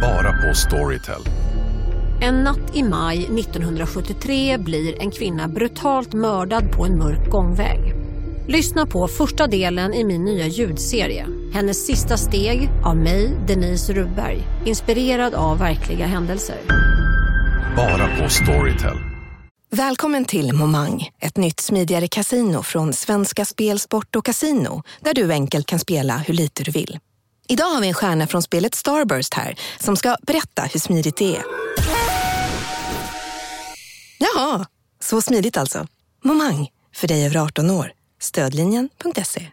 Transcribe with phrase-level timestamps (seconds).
[0.00, 1.22] Bara på Storytel.
[2.20, 7.94] En natt i maj 1973 blir en kvinna brutalt mördad på en mörk gångväg.
[8.48, 11.26] Lyssna på första delen i min nya ljudserie.
[11.52, 14.42] Hennes sista steg av mig, Denise Rubberg.
[14.64, 16.56] Inspirerad av verkliga händelser.
[17.76, 18.96] Bara på Storytel.
[19.70, 25.32] Välkommen till Momang, ett nytt smidigare casino från Svenska Spel, Sport och Casino där du
[25.32, 26.98] enkelt kan spela hur lite du vill.
[27.48, 31.36] Idag har vi en stjärna från spelet Starburst här som ska berätta hur smidigt det
[31.36, 31.42] är.
[34.18, 34.66] Jaha,
[35.00, 35.86] så smidigt alltså.
[36.24, 37.92] Momang, för dig över 18 år.
[38.20, 39.46] Stödlinjen.se.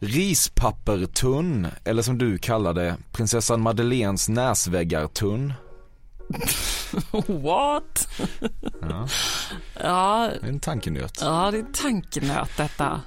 [0.00, 5.52] Rispappertunn, eller som du kallar det, prinsessan Madeleines näsväggartunn.
[7.26, 8.08] What?
[8.80, 9.08] Ja.
[9.82, 11.18] Ja, Det är en tankenöt.
[11.20, 13.00] ja, det är tankenöt detta.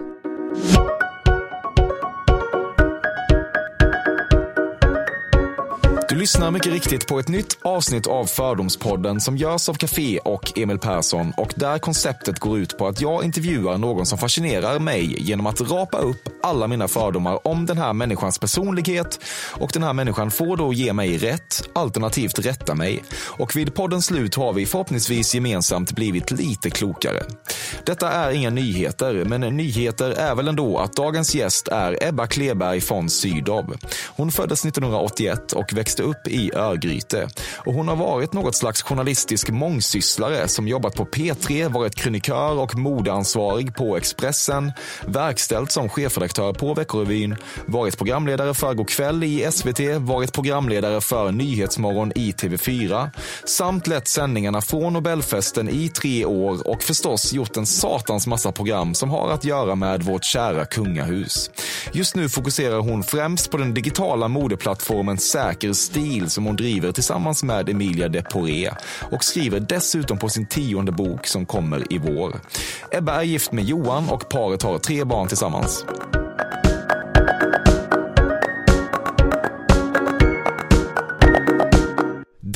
[6.17, 10.57] Du lyssnar mycket riktigt på ett nytt avsnitt av Fördomspodden som görs av Café och
[10.57, 15.15] Emil Persson och där konceptet går ut på att jag intervjuar någon som fascinerar mig
[15.23, 19.19] genom att rapa upp alla mina fördomar om den här människans personlighet
[19.51, 23.03] och den här människan får då ge mig rätt, alternativt rätta mig.
[23.13, 27.23] Och vid poddens slut har vi förhoppningsvis gemensamt blivit lite klokare.
[27.85, 32.79] Detta är inga nyheter, men nyheter är väl ändå att dagens gäst är Ebba Kleberg
[32.89, 33.75] von Sydow.
[34.07, 37.27] Hon föddes 1981 och växte upp i Örgryte.
[37.65, 42.75] Och hon har varit något slags journalistisk mångsysslare som jobbat på P3, varit krönikör och
[42.75, 44.71] modeansvarig på Expressen,
[45.05, 52.11] verkställt som chefredaktör på Veckorevyn, varit programledare för Go'kväll i SVT, varit programledare för Nyhetsmorgon
[52.15, 53.09] i TV4,
[53.45, 58.93] samt lett sändningarna från Nobelfesten i tre år och förstås gjort en satans massa program
[58.93, 61.51] som har att göra med vårt kära kungahus.
[61.91, 65.96] Just nu fokuserar hon främst på den digitala modeplattformen Säker stil
[66.29, 68.69] som hon driver tillsammans med Emilia de Poré
[69.11, 72.39] och skriver dessutom på sin tionde bok som kommer i vår.
[72.91, 75.85] Ebba är gift med Johan och paret har tre barn tillsammans.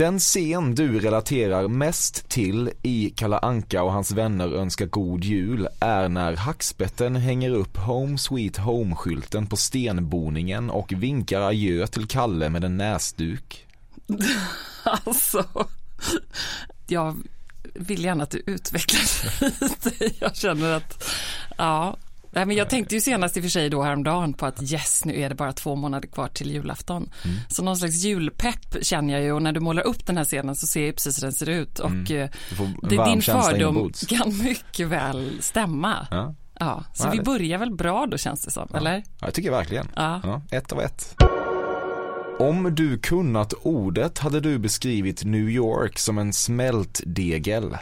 [0.01, 5.67] Den scen du relaterar mest till i Kalla Anka och hans vänner önskar god jul
[5.79, 12.49] är när hackspetten hänger upp Home Sweet Home-skylten på stenboningen och vinkar adjö till Kalle
[12.49, 13.67] med en näsduk.
[14.83, 15.45] Alltså,
[16.87, 17.17] jag
[17.73, 19.01] vill gärna att du utvecklar
[19.61, 20.13] lite.
[20.19, 21.03] Jag känner att,
[21.57, 21.97] ja.
[22.33, 25.05] Nej, men jag tänkte ju senast i och för sig då häromdagen på att yes,
[25.05, 27.09] nu är det bara två månader kvar till julafton.
[27.47, 30.55] Så någon slags julpepp känner jag ju och när du målar upp den här scenen
[30.55, 33.91] så ser jag precis hur den ser ut och eh, får en det, din fördom
[34.07, 36.07] kan mycket väl stämma.
[36.11, 36.35] Ja.
[36.59, 37.25] Ja, så Vad vi härligt.
[37.25, 38.95] börjar väl bra då känns det som, eller?
[38.95, 39.87] Ja, jag tycker verkligen.
[39.95, 40.21] Ja.
[40.23, 41.15] Ja, ett av ett.
[42.39, 47.77] Om du kunnat ordet hade du beskrivit New York som en smältdegel.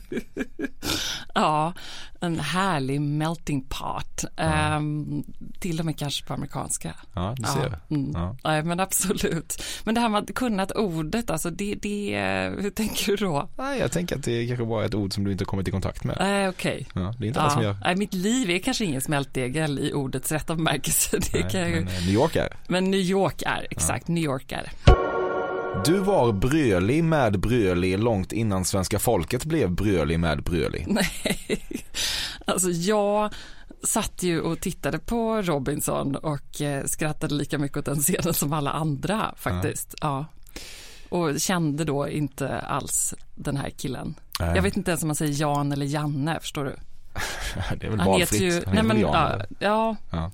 [1.34, 1.72] Ja,
[2.20, 4.24] en härlig melting pot.
[4.36, 5.24] Ehm,
[5.60, 6.94] till och med kanske på amerikanska.
[7.14, 7.78] Ja, du ser.
[7.88, 8.10] Ja, mm.
[8.14, 8.36] Ja.
[8.44, 9.62] Nej, men absolut.
[9.84, 12.16] Men det här med att kunnat ordet, alltså det, det,
[12.58, 13.48] hur tänker du då?
[13.58, 15.68] Nej, jag tänker att det kanske bara är ett ord som du inte har kommit
[15.68, 16.16] i kontakt med.
[16.20, 16.86] Nej, okej.
[16.94, 17.62] Ja, det är inte Ja.
[17.62, 17.76] gör.
[17.84, 21.18] Nej, mitt liv är kanske ingen smältdegel i ordets rätta bemärkelse.
[21.32, 22.56] Det Nej, kan jag men eh, New York är.
[22.68, 24.72] Men New York är, exakt, New York är.
[25.84, 30.84] Du var brölig med brölig långt innan svenska folket blev brölig med brölig.
[30.88, 31.64] Nej,
[32.44, 33.32] alltså jag
[33.82, 38.52] satt ju och tittade på Robinson och eh, skrattade lika mycket åt den scenen som
[38.52, 39.94] alla andra faktiskt.
[40.00, 40.26] Ja.
[41.08, 44.14] Och kände då inte alls den här killen.
[44.40, 44.52] Nej.
[44.56, 46.76] Jag vet inte ens om man säger Jan eller Janne, förstår du?
[47.76, 48.40] Det är väl Han valfritt.
[48.40, 50.30] ju, Han nej men, ja, ja, Ja.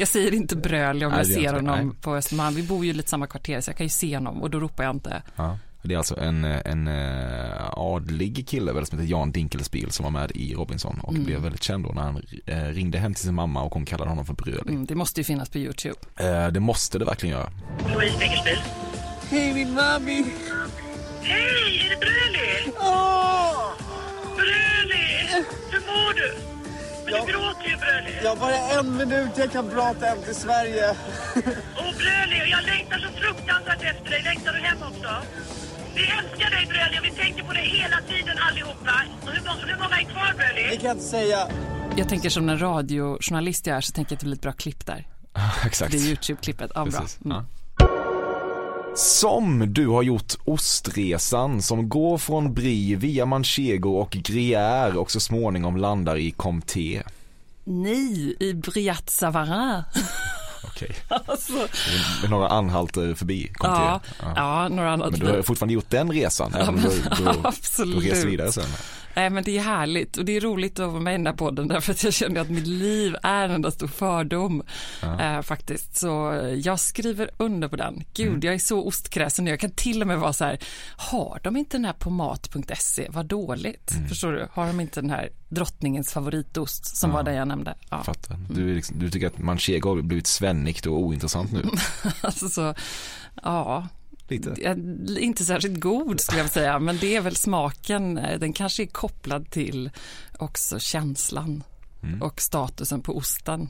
[0.00, 1.96] Jag säger inte brölig om Nej, jag ser jag honom Nej.
[2.00, 2.54] på Östermalm.
[2.56, 4.84] Vi bor ju lite samma kvarter så jag kan ju se honom och då ropar
[4.84, 5.22] jag inte.
[5.36, 5.58] Ja.
[5.82, 10.10] Det är alltså en, en eh, adlig kille väl som heter Jan Dinkelspiel som var
[10.10, 11.24] med i Robinson och Mm.
[11.24, 14.10] blev väldigt känd då när han eh, ringde hem till sin mamma och hon kallade
[14.10, 14.68] honom för brölig.
[14.70, 15.96] Mm, det måste ju finnas på YouTube.
[16.16, 17.50] Eh, det måste det verkligen göra.
[17.94, 18.58] Louise Dinkelspiel.
[19.30, 20.24] Hej min mami!
[21.22, 22.76] Hej, är det Bröli?
[22.78, 23.72] Åh!
[24.36, 25.44] Bröli!
[25.70, 26.36] Hur mår du?
[27.10, 28.12] Men du gråter ju Bröli.
[28.22, 30.86] Jag har bara en minut, jag kan prata hem till Sverige.
[31.76, 34.22] Åh Bröli, jag längtar så fruktansvärt efter dig.
[34.24, 35.10] Längtar du hem också?
[35.94, 38.94] Vi älskar dig Bröli och vi tänker på dig hela tiden allihopa.
[39.22, 40.76] Och hur, må- hur många är kvar Det Bröli?
[40.76, 41.48] kan jag inte säga.
[41.96, 44.52] Jag tänker som en radiojournalist jag är så tänker jag att det blir ett bra
[44.52, 45.06] klipp där.
[45.66, 45.92] Exakt.
[45.92, 46.70] Det är YouTube-klippet.
[46.74, 47.00] Ja, bra.
[47.00, 47.18] Precis.
[47.24, 47.36] Mm.
[47.36, 47.44] Ja.
[49.00, 55.20] Som du har gjort ostresan som går från Brie via Manchego och Gruyère och så
[55.20, 57.02] småningom landar i Comté.
[57.64, 59.82] Nej, i Briat Savarin.
[60.64, 60.96] Okej.
[61.26, 61.52] Alltså,
[62.30, 64.12] några anhalter förbi kom ja, till.
[64.36, 64.68] ja.
[64.68, 65.10] några andra.
[65.10, 68.00] Men du har fortfarande gjort den resan, även om du, du, Absolut.
[68.00, 68.64] du reser vidare sen.
[69.14, 71.32] Nej men det är härligt och det är roligt att vara med i den här
[71.32, 74.62] podden därför att jag känner att mitt liv är en enda stor fördom
[75.20, 75.96] eh, faktiskt.
[75.96, 78.04] Så jag skriver under på den.
[78.14, 78.40] Gud, Mm.
[78.42, 79.50] jag är så ostkräsen nu.
[79.50, 80.58] Jag kan till och med vara så här,
[80.96, 83.90] har de inte den här på mat.se, vad dåligt.
[83.92, 84.08] Mm.
[84.08, 84.48] Förstår du?
[84.52, 87.74] Har de inte den här drottningens favoritost som var det jag nämnde?
[87.90, 88.02] Ja.
[88.02, 88.36] Fattar.
[88.50, 91.62] Du, är liksom, du tycker att manchego har blivit svennigt och ointressant nu?
[92.20, 92.74] Alltså så,
[93.42, 93.88] ja,
[94.30, 94.76] Lite.
[95.20, 99.50] Inte särskilt god skulle jag säga, men det är väl smaken, den kanske är kopplad
[99.50, 99.90] till
[100.38, 101.62] också känslan
[102.20, 103.68] och statusen på osten.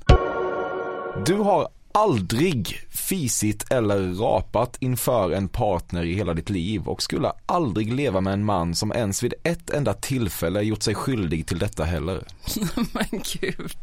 [1.27, 7.33] Du har aldrig fisit eller rapat inför en partner i hela ditt liv och skulle
[7.47, 11.59] aldrig leva med en man som ens vid ett enda tillfälle gjort sig skyldig till
[11.59, 12.25] detta heller.
[12.93, 13.79] men gud.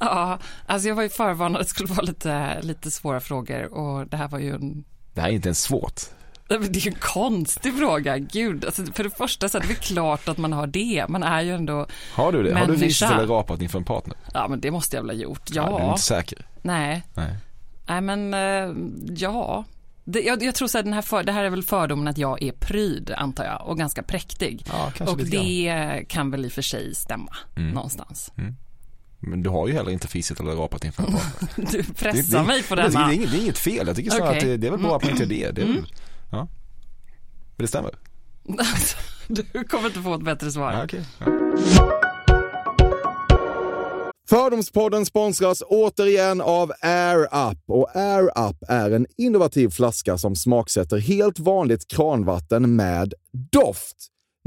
[0.00, 4.06] Ja, alltså jag var ju förvarnad att det skulle vara lite, lite svåra frågor och
[4.06, 4.84] det här var ju en
[5.18, 6.00] Det här är inte ens svårt.
[6.48, 8.64] Nej, men Det är ju en konstig fråga, gud.
[8.64, 11.04] Alltså, för det första så är det väl klart att man har det.
[11.08, 12.54] Man är ju ändå, Har du det?
[12.54, 12.86] Har du Människa.
[12.86, 14.16] fisit eller rapat inför en partner?
[14.34, 15.46] ja men det måste jag väl ha gjort.
[15.46, 16.46] du är Ja, inte säker?
[16.62, 17.02] nej.
[17.14, 17.34] Nej.
[17.86, 18.74] Nej men eh,
[19.16, 19.64] ja.
[20.04, 22.18] Det, jag, jag tror så här, den här för, det här är väl fördomen att
[22.18, 24.64] jag är pryd antar jag och ganska präktig.
[24.68, 28.32] Ja, och det kan väl i och för sig stämma någonstans.
[29.20, 31.66] Men du har ju heller inte fisit eller rapat inför en partner.
[31.72, 33.08] Du pressar det, mig på det, det, denna.
[33.08, 34.28] är inget, det är inget fel, jag tycker snarare.
[34.28, 34.38] Mm.
[34.38, 35.50] att det, det är väl bra att poängtera det.
[35.50, 35.92] det är väl,
[36.30, 36.48] ja.
[37.56, 37.90] Men det stämmer?
[39.28, 40.72] du kommer inte få ett bättre svar.
[40.72, 41.04] Ja, okej.
[41.18, 41.26] Ja.
[44.28, 47.58] Fördomspodden sponsras återigen av Air Up.
[47.66, 53.14] Och Air Up är en innovativ flaska som smaksätter helt vanligt kranvatten med
[53.52, 53.96] doft.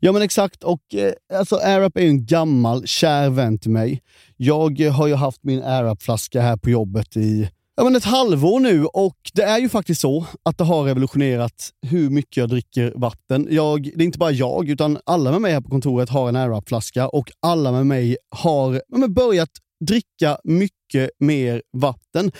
[0.00, 4.02] Ja men exakt, och eh, alltså AirUp är ju en gammal kär vän till mig.
[4.36, 8.60] Jag eh, har ju haft min AirUp-flaska här på jobbet i ja, men ett halvår
[8.60, 12.92] nu och det är ju faktiskt så att det har revolutionerat hur mycket jag dricker
[12.96, 13.48] vatten.
[13.50, 16.36] Jag, det är inte bara jag, utan alla med mig här på kontoret har en
[16.36, 19.50] AirUp-flaska och alla med mig har ja, men börjat
[19.86, 22.32] dricka mycket mer vatten.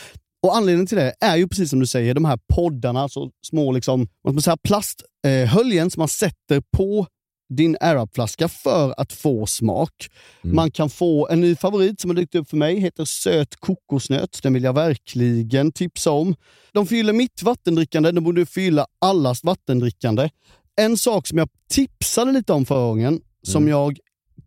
[0.43, 3.73] Och Anledningen till det är ju precis som du säger, de här poddarna, så små
[3.73, 7.07] liksom, vad man säga, plasthöljen som man sätter på
[7.49, 10.11] din AirUp-flaska för att få smak.
[10.43, 14.43] Man kan få en ny favorit som har dykt upp för mig, heter söt kokosnöt.
[14.43, 16.35] Den vill jag verkligen tipsa om.
[16.73, 20.31] De fyller mitt vattendrickande, de borde fylla allas vattendrickande.
[20.77, 23.99] En sak som jag tipsade lite om förra gången, som jag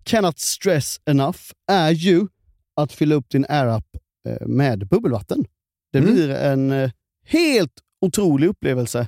[0.03, 1.39] cannot stress enough,
[1.71, 2.27] är ju
[2.75, 3.85] att fylla upp din AirUp
[4.27, 5.45] eh, med bubbelvatten.
[5.93, 6.91] Det blir en eh,
[7.25, 9.07] helt otrolig upplevelse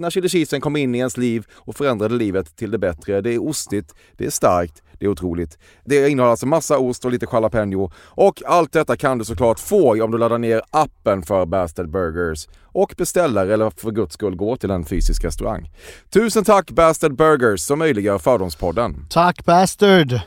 [0.01, 3.21] när chili cheesen kom in i ens liv och förändrade livet till det bättre.
[3.21, 5.57] Det är ostigt, det är starkt, det är otroligt.
[5.85, 7.91] Det innehåller alltså massa ost och lite jalapeno.
[7.95, 12.47] Och allt detta kan du såklart få om du laddar ner appen för Bastard Burgers
[12.63, 15.69] och beställer eller för guds skull går till en fysisk restaurang.
[16.09, 19.05] Tusen tack Bastard Burgers som möjliggör Fördomspodden.
[19.09, 20.21] Tack Bastard!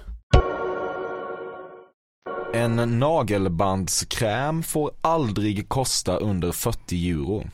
[2.54, 7.44] En nagelbandskräm får aldrig kosta under 40 euro.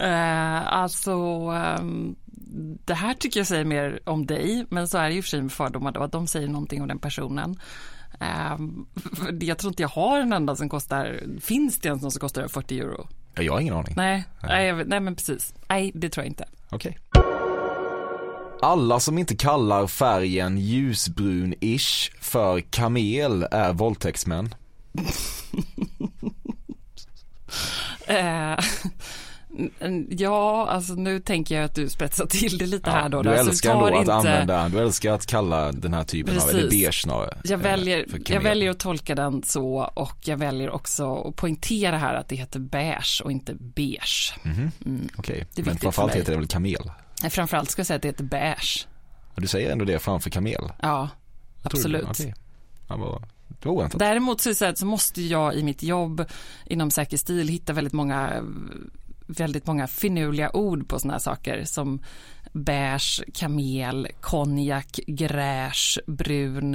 [0.00, 1.12] Eh, alltså,
[1.54, 2.14] ehm,
[2.84, 5.42] det här tycker jag säger mer om dig, men så är det ju för sig
[5.42, 7.58] med fördomar då, att de säger någonting om den personen.
[9.16, 12.20] För jag tror inte jag har en enda som kostar, finns det ens någon som
[12.20, 13.08] kostar över 40 euro?
[13.34, 13.94] Ja, Jag har ingen aning.
[13.96, 15.54] Nej, nej, vet- nej men precis.
[15.68, 16.44] Nej, det tror jag inte.
[16.70, 16.98] Okej.
[18.62, 24.54] Alla som inte kallar färgen ljusbrun-ish för kamel är våldtäktsmän.
[28.06, 28.56] Eh,
[30.08, 33.22] ja, alltså nu tänker jag att du spetsar till det lite här då.
[33.22, 36.48] du Alltså, älskar ändå att inte- använda, du älskar att kalla den här typen av,
[36.48, 36.82] eller Precis.
[36.82, 37.36] beige snarare.
[37.44, 41.98] Jag eh, väljer, jag väljer att tolka den så och jag väljer också att poängtera
[41.98, 44.34] här att det heter beige och inte beige.
[44.42, 44.70] Mhm.
[44.86, 45.08] Mm.
[45.16, 46.90] Okej, är men framförallt heter det väl kamel?
[47.22, 48.86] Nej, Framförallt ska jag säga att det heter beige.
[49.36, 50.72] Du säger ändå det framför kamel?
[50.82, 51.08] Ja,
[51.62, 51.98] Jag tror det.
[51.98, 52.10] absolut.
[52.10, 52.34] Okej.
[52.88, 53.22] Ja,
[53.70, 53.98] oväntat.
[53.98, 56.24] Däremot så, är det så, här, så måste jag i mitt jobb
[56.66, 58.42] inom säker stil hitta väldigt många
[59.26, 62.00] väldigt många finurliga ord på sådana här saker som
[62.52, 66.74] beige, kamel, konjak, gräsch, brun,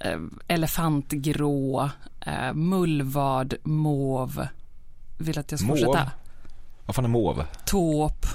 [0.00, 4.48] eh, elefantgrå, eh, mullvad, mauve.
[5.18, 5.84] Vill att jag ska Mauve?
[5.84, 6.10] fortsätta?
[6.86, 7.46] Vad fan är mauve?
[7.66, 8.28] Taupe.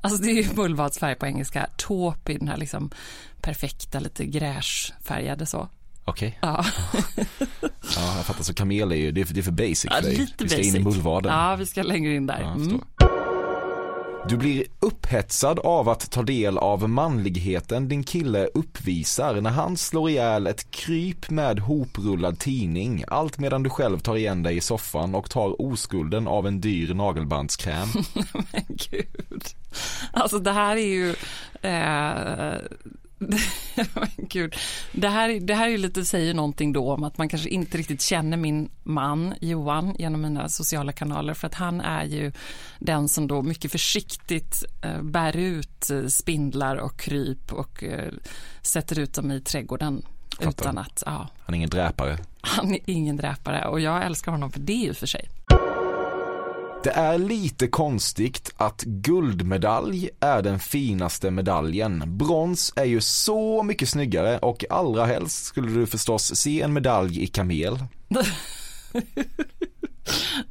[0.00, 1.66] Alltså det är ju mullvadsfärg på engelska.
[1.76, 2.90] Taupe är den här liksom
[3.40, 5.68] perfekta, lite gräsfärgade så.
[6.04, 6.38] Okej.
[6.42, 6.64] Ja.
[7.96, 8.42] Ja, jag fattar.
[8.44, 10.16] Så kamel är ju, det är, för- det är för basic Ja, för dig.
[10.16, 10.74] lite Vi ska basic.
[10.74, 11.32] in i mullvaden.
[11.32, 12.40] Ja, vi ska längre in där.
[12.40, 12.80] Ja, Mm.
[14.28, 20.10] Du blir upphetsad av att ta del av manligheten din kille uppvisar när han slår
[20.10, 23.04] ihjäl ett kryp med hoprullad tidning.
[23.08, 26.94] Allt medan du själv tar igen dig i soffan och tar oskulden av en dyr
[26.94, 27.88] nagelbandskräm.
[28.52, 29.44] Men gud.
[30.12, 31.10] Alltså det här är ju...
[31.62, 32.60] Eh,
[34.16, 34.54] gud.
[34.92, 37.78] Det här, är- det här är lite, säger någonting då om att man kanske inte
[37.78, 42.32] riktigt känner min man Johan genom mina sociala kanaler för att han är ju
[42.78, 48.12] den som då mycket försiktigt eh, bär ut eh, spindlar och kryp och eh,
[48.62, 50.02] sätter ut dem i trädgården
[50.38, 50.48] Fattar.
[50.50, 52.18] utan att, ja, Han är ingen dräpare.
[52.40, 55.28] han är ingen dräpare och jag älskar honom för det i och för sig.
[56.84, 62.02] Det är lite konstigt att guldmedalj är den finaste medaljen.
[62.06, 67.22] Brons är ju så mycket snyggare och allra helst skulle du förstås se en medalj
[67.22, 67.84] i kamel.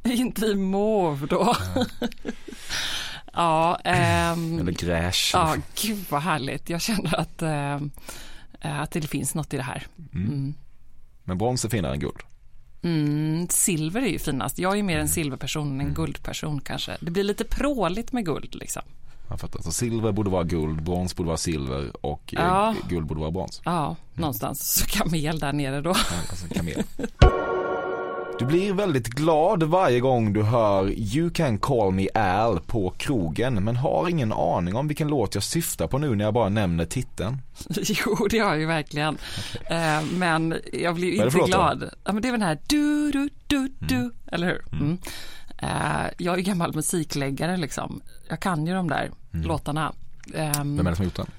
[0.04, 1.56] Inte i mauve då.
[3.32, 5.30] Ja, ehm, Eller gräsch.
[5.34, 6.70] ja, gud vad härligt.
[6.70, 7.80] Jag känner att, eh,
[8.82, 9.86] att det finns något i det här.
[10.14, 10.54] Mm.
[11.24, 12.22] Men brons är finare än guld.
[12.84, 14.58] Mm, silver är ju finast.
[14.58, 16.96] Jag är mer en silverperson än en guldperson kanske.
[17.00, 18.82] Det blir lite pråligt med guld liksom.
[19.30, 19.62] Jag fattar.
[19.62, 22.74] Så silver borde vara guld, brons borde vara silver och eh, Ja.
[22.88, 23.60] guld borde vara brons.
[23.64, 24.74] Ja, någonstans.
[24.74, 25.90] Så kamel där nere då.
[25.90, 26.82] Ja, Alltså kamel.
[28.38, 33.64] Du blir väldigt glad varje gång du hör You can call me Al på krogen
[33.64, 36.84] men har ingen aning om vilken låt jag syftar på nu när jag bara nämner
[36.84, 37.38] titeln.
[37.82, 39.18] Jo, det har jag ju verkligen.
[39.70, 41.90] Eh, men jag blir ju inte glad.
[42.04, 44.62] Ja, men det är väl den här du, du, du, du, eller hur?
[44.72, 44.98] Mm.
[45.58, 48.00] Eh, jag är gammal musikläggare liksom.
[48.28, 49.92] Jag kan ju de där låtarna.
[50.34, 51.30] Ehm, Vem är det som har gjort den?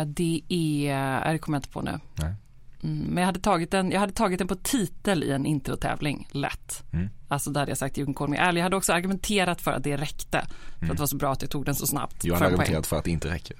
[0.00, 1.98] eh, det är, äh, det kommer jag inte på nu.
[2.14, 2.34] Nej.
[2.82, 6.28] Mm, men jag hade, tagit den, jag hade tagit den på titel i en introtävling,
[6.30, 6.82] lätt.
[6.92, 7.08] Mm.
[7.28, 8.56] Alltså där hade jag sagt You can call me Al.
[8.56, 10.46] Jag hade också argumenterat för att det räckte.
[10.78, 12.24] För att det var så bra att jag tog den så snabbt.
[12.24, 12.42] En poäng.
[12.42, 13.56] argumenterat för att det inte räcker.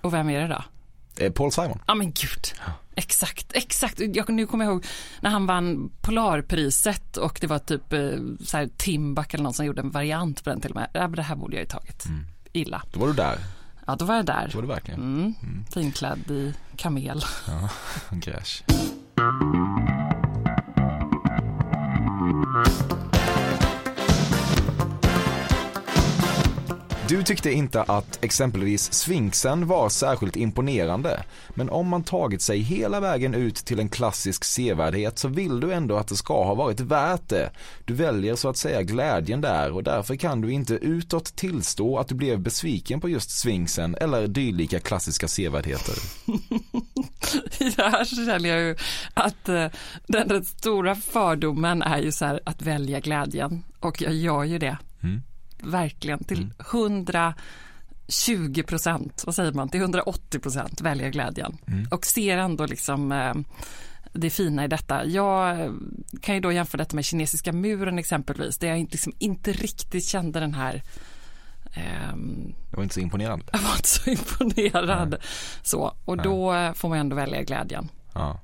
[0.00, 0.64] Och vem är det då?
[1.24, 1.78] Eh, Paul Simon.
[1.86, 2.44] Ja men gud,
[2.94, 4.00] exakt, exakt.
[4.14, 4.86] Jag, nu kommer jag ihåg
[5.20, 8.10] när han vann Polarpriset och det var typ eh,
[8.44, 10.88] så här, Timbuk eller någon som gjorde en variant på den till och med.
[10.92, 12.04] Ja, men det här borde jag ju tagit.
[12.52, 12.82] Illa.
[12.92, 13.38] Då var du där.
[13.86, 14.48] Ja, då var jag där.
[14.52, 15.00] Då var du verkligen.
[15.00, 15.64] Mm.
[15.70, 17.24] Finklädd i kamel.
[17.46, 17.68] Ja,
[18.10, 18.64] gräsch.
[27.08, 31.24] Du tyckte inte att exempelvis Sfinxen var särskilt imponerande.
[31.48, 35.72] Men om man tagit sig hela vägen ut till en klassisk sevärdhet så vill du
[35.72, 37.50] ändå att det ska ha varit värt det.
[37.84, 42.08] Du väljer så att säga glädjen där och därför kan du inte utåt tillstå att
[42.08, 45.94] du blev besviken på just Sfinxen eller dylika klassiska sevärdheter.
[47.58, 48.76] I det här så känner jag ju
[49.14, 49.66] att eh,
[50.06, 53.64] den, den stora fördomen är ju så här att välja glädjen.
[53.80, 54.78] Och jag gör ju det.
[55.64, 55.70] Mm.
[55.72, 56.50] Verkligen till
[58.08, 61.56] 120 procent, vad säger man, till 180 procent välja glädjen.
[61.90, 63.34] Och ser ändå liksom eh,
[64.12, 65.06] det fina i detta.
[65.06, 65.70] Jag
[66.20, 70.04] kan ju då jämföra detta med kinesiska muren exempelvis, där jag inte- liksom inte riktigt
[70.04, 70.82] kände den här
[71.72, 73.44] ehm, Det var inte så imponerande.
[73.52, 75.16] jag var inte så imponerad.
[75.62, 77.88] Så, och då eh, får man ändå välja glädjen.
[78.14, 78.40] Ja.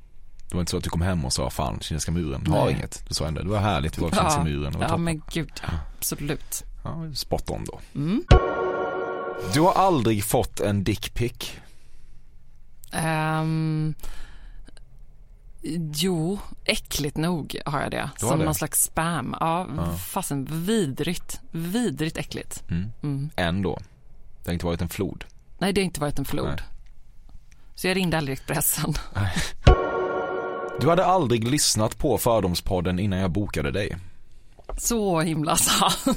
[0.48, 2.74] Det var inte så att du kom hem och sa fan kinesiska muren har Nej.
[2.74, 3.04] inget.
[3.08, 4.72] Du sa ändå det var härligt, vi var kinesiska muren.
[4.72, 5.04] Det var ja toppen.
[5.04, 5.52] men gud,
[5.98, 6.64] absolut.
[6.82, 7.80] Ja, spot on då.
[7.94, 8.24] Mm.
[9.54, 11.52] Du har aldrig fått en dickpic.
[12.92, 13.94] Ehm,
[15.94, 18.10] jo, äckligt nog har jag det.
[18.16, 18.44] Som det?
[18.44, 19.36] någon slags spam.
[19.40, 19.92] Ja, Ja.
[19.96, 21.40] fasen vidrigt.
[21.50, 22.62] Vidrigt äckligt.
[22.70, 22.92] Mm.
[23.02, 23.30] Mm.
[23.36, 23.78] Ändå.
[24.44, 25.24] Det har inte varit en flod.
[25.58, 26.46] Nej, det har inte varit en flod.
[26.48, 26.58] Nej.
[27.74, 28.94] Så jag ringde aldrig Expressen.
[30.80, 33.96] Du hade aldrig lyssnat på Fördomspodden innan jag bokade dig.
[34.76, 36.08] Så himla sant.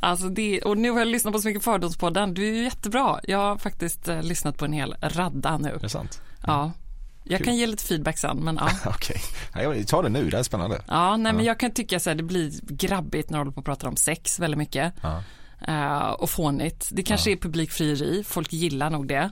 [0.00, 2.34] Alltså det, och nu har jag lyssnat på så mycket Fördomspodden.
[2.34, 3.20] Du är ju jättebra.
[3.22, 5.68] Jag har faktiskt eh, lyssnat på en hel radda nu.
[5.68, 6.20] Är det sant?
[6.46, 6.72] Ja.
[7.24, 7.44] Jag Kul.
[7.44, 8.70] kan ge lite feedback sen, men ja.
[8.90, 9.20] Okej.
[9.54, 9.84] Okay.
[9.84, 10.82] Ta det nu, det här är spännande.
[10.88, 13.58] Ja, nej, men jag kan tycka så här, det blir grabbigt när du håller på
[13.58, 14.94] och pratar om sex väldigt mycket.
[15.02, 15.22] Ja.
[15.68, 16.88] Eh, och fånigt.
[16.92, 19.30] Det kanske är publikfrieri, folk gillar nog det.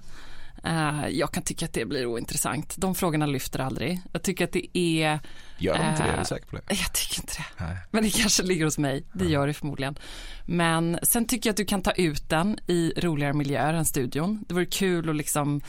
[0.66, 2.74] Eh, jag kan tycka att det blir ointressant.
[2.76, 4.00] De frågorna lyfter aldrig.
[4.12, 5.20] Jag tycker att det är...
[5.58, 6.08] Gör de inte det?
[6.08, 6.62] Är eh, du säker på det?
[6.68, 7.64] Jag tycker inte det.
[7.64, 7.76] Nej.
[7.90, 9.04] Men det kanske ligger hos mig.
[9.12, 9.98] Det gör det förmodligen.
[10.44, 14.44] Men sen tycker jag att du kan ta ut den i roligare miljöer än studion.
[14.48, 15.60] Det vore kul att liksom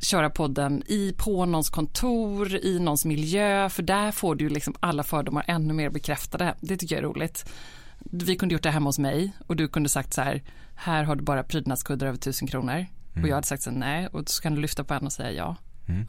[0.00, 5.02] köra podden i, på någons kontor, i någons miljö, för där får du liksom alla
[5.02, 6.54] fördomar ännu mer bekräftade.
[6.60, 7.50] Det tycker jag är roligt.
[7.98, 10.42] Vi kunde gjort det hemma hos mig och du kunde sagt så här,
[10.74, 12.86] här har du bara prydnadskuddar över tusen kronor.
[13.22, 15.12] Och jag hade sagt så här, nej, och så kan du lyfta på en och
[15.12, 15.56] säga ja.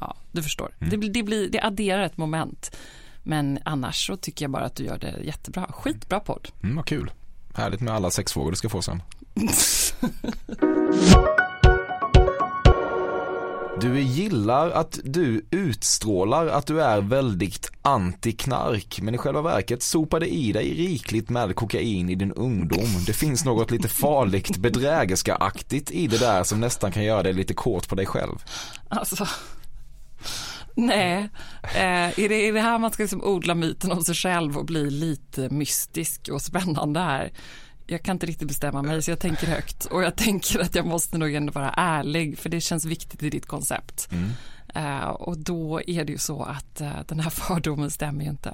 [0.02, 0.76] Ja, du förstår.
[0.80, 2.76] Det, blir- det, blir, det adderar ett moment.
[3.24, 5.65] Men annars så tycker jag bara att du gör det jättebra.
[5.70, 6.48] Skitbra podd.
[6.63, 7.12] Mm, vad kul.
[7.56, 9.02] Härligt med alla sexfrågor du ska få sen.
[13.86, 20.28] Du gillar att du utstrålar att du är väldigt anti-knark men i själva verket sopade
[20.28, 23.04] i dig rikligt med kokain i din ungdom.
[23.06, 27.54] Det finns något lite farligt bedrägerska-aktigt i det där som nästan kan göra dig lite
[27.54, 28.43] kåt på dig själv.
[28.89, 29.28] Alltså,
[30.76, 31.30] nej.
[31.63, 34.65] Eh, är, det, är det här man ska liksom odla myten om sig själv och
[34.65, 37.32] bli lite mystisk och spännande här?
[37.88, 40.86] Jag kan inte riktigt bestämma mig så jag tänker högt och jag tänker att jag
[40.86, 44.10] måste nog ändå vara ärlig för det känns viktigt i ditt koncept.
[44.76, 48.54] Eh, och då är det ju så att eh, den här fördomen stämmer ju inte.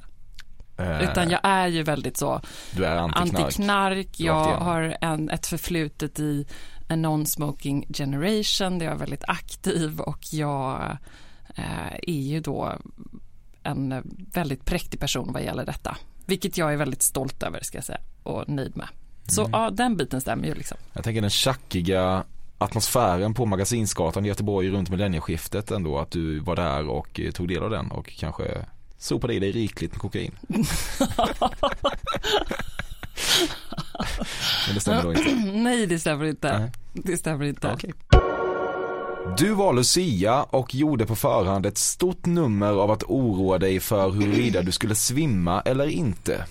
[0.77, 2.41] Eh, Utan jag är ju väldigt så
[2.75, 3.33] du är anti-knark.
[3.33, 4.09] anti-knark.
[4.17, 6.45] Jag har en, ett förflutet i
[6.89, 10.97] a non-smoking generation där jag är väldigt aktiv och jag
[12.03, 12.73] är ju då
[13.63, 15.97] en väldigt präktig person vad gäller detta.
[16.25, 18.87] Vilket jag är väldigt stolt över ska jag säga och nöjd med.
[19.27, 20.77] Så ja, den biten stämmer ju liksom.
[20.93, 22.23] Jag tänker den tjackiga
[22.57, 25.99] atmosfären på Magasinsgatan i Göteborg runt millennieskiftet ändå.
[25.99, 28.65] Att du var där och eh, tog del av den och kanske
[28.97, 30.31] sopade i dig rikligt med kokain.
[34.67, 35.35] Men det stämmer då inte.
[35.53, 36.59] Nej, det stämmer inte.
[36.59, 36.71] Nej.
[36.93, 37.71] Det stämmer inte.
[37.73, 37.93] Okej.
[39.37, 44.09] Du var Lucia och gjorde på förhand ett stort nummer av att oroa dig för
[44.09, 46.45] huruvida du skulle svimma eller inte.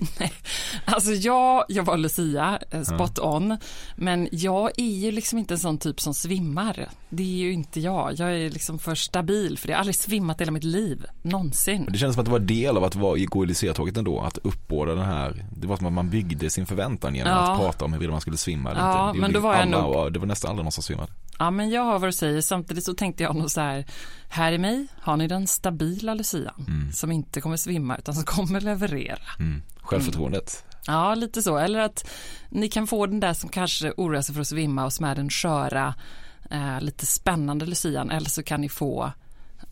[0.84, 3.56] Alltså jag, jag var Lucia, eh, spot on,
[3.96, 6.88] men jag är ju liksom inte en sån typ som svimmar.
[7.08, 8.12] Det är ju inte jag.
[8.16, 9.70] Jag är liksom för stabil för det.
[9.72, 11.86] Jag har aldrig svimmat hela mitt liv, någonsin.
[11.90, 14.38] Det kändes som att det var del av att vara, gå i Lucia-tåget ändå, att
[14.38, 17.52] uppbåda den här, det var som att man byggde sin förväntan genom Ja.
[17.52, 19.16] att prata om huruvida man skulle svimma eller Ja, inte.
[19.16, 21.12] Det men då var jag alla, nog- och Det var nästan aldrig någon som svimmade.
[21.38, 22.40] Ja, men jag hör vad du säger.
[22.40, 23.84] Samtidigt så tänkte jag nog så här,
[24.28, 28.60] här i mig har ni den stabila Lucian som inte kommer svimma utan som kommer
[28.60, 29.18] leverera.
[29.38, 29.62] Mm.
[29.88, 30.64] Självförtroendet.
[30.86, 31.58] Ja, lite så.
[31.58, 32.10] Eller att
[32.48, 35.14] ni kan få den där som kanske oroar sig för att svimma och som är
[35.14, 35.94] den sköra,
[36.50, 38.10] eh, lite spännande Lucian.
[38.10, 39.12] Eller så kan ni få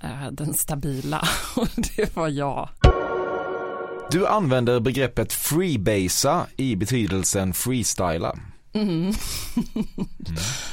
[0.01, 1.29] eh, den stabila.
[1.57, 2.69] Och det var jag.
[4.11, 8.37] Du använder begreppet freebasa i betydelsen freestyla.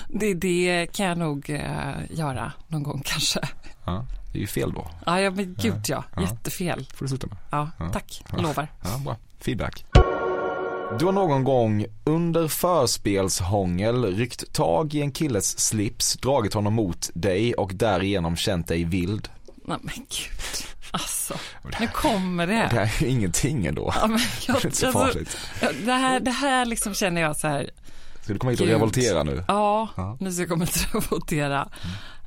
[0.07, 3.39] Det, det kan jag nog eh, göra någon gång kanske.
[3.85, 4.87] Ja, det är ju fel då.
[5.05, 6.03] Ja, ja men gud ja.
[6.15, 6.21] Ja.
[6.21, 6.87] Jättefel.
[6.95, 7.37] får du sluta med.
[7.51, 7.89] Ja, Ja.
[7.89, 8.23] tack.
[8.31, 8.37] Ja.
[8.41, 8.67] Lovar.
[8.83, 9.17] Ja, bra.
[9.45, 9.85] Feedback.
[10.99, 17.09] Du har någon gång under förspelshångel ryckt tag i en killes slips, dragit honom mot
[17.13, 19.29] dig och därigenom känt dig vild.
[19.65, 20.67] Nej men gud.
[20.91, 21.33] Alltså,
[21.79, 22.53] nu kommer det.
[22.53, 23.93] Det här är ju ingenting ändå.
[24.01, 25.37] Ja, men jag, Det är inte så alltså, farligt.
[25.85, 27.69] det, här, det här liksom känner jag så här,
[28.21, 28.75] Ska du komma hit och Gud.
[28.75, 29.43] revoltera nu?
[29.47, 30.17] ja, Ja.
[30.19, 31.69] nu ska jag komma att revoltera.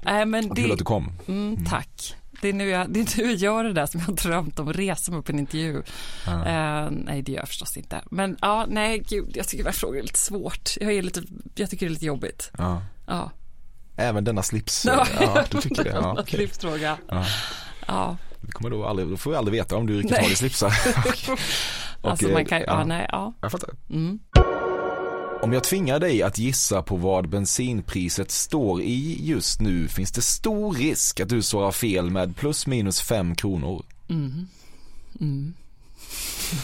[0.03, 1.13] Nej men Kul att du kom.
[1.29, 2.15] mm, tack.
[2.41, 4.59] Det är, nu jag, det är nu jag gör det där som jag har drömt
[4.59, 5.83] om, resa mig upp i en intervju.
[6.27, 8.03] Eh, nej det gör jag förstås inte.
[8.11, 10.71] Men ja, nej gud, jag tycker den här frågan är lite svårt.
[10.81, 11.23] Jag, är lite,
[11.55, 12.51] jag tycker det är lite jobbigt.
[12.59, 12.83] Ja.
[13.07, 13.31] Ja,
[13.97, 14.85] Även denna slips.
[14.85, 15.07] Ja.
[15.21, 15.91] Ja, du tycker det.
[15.91, 16.25] Ja.
[16.27, 16.99] Livsfråga.
[17.87, 18.17] Ja.
[18.41, 20.73] Vi kommer då, aldrig, då får vi aldrig veta om du riktigt har i slipsar.
[22.01, 22.85] Och, alltså eh, man kan ju, ja, ja.
[22.85, 23.33] nej, ja.
[23.41, 23.71] Jag fattar.
[23.91, 24.19] Mm.
[25.43, 30.23] Om jag tvingar dig att gissa på vad bensinpriset står i just nu finns det
[30.23, 33.83] stor risk att du svarar fel med plus minus fem kronor.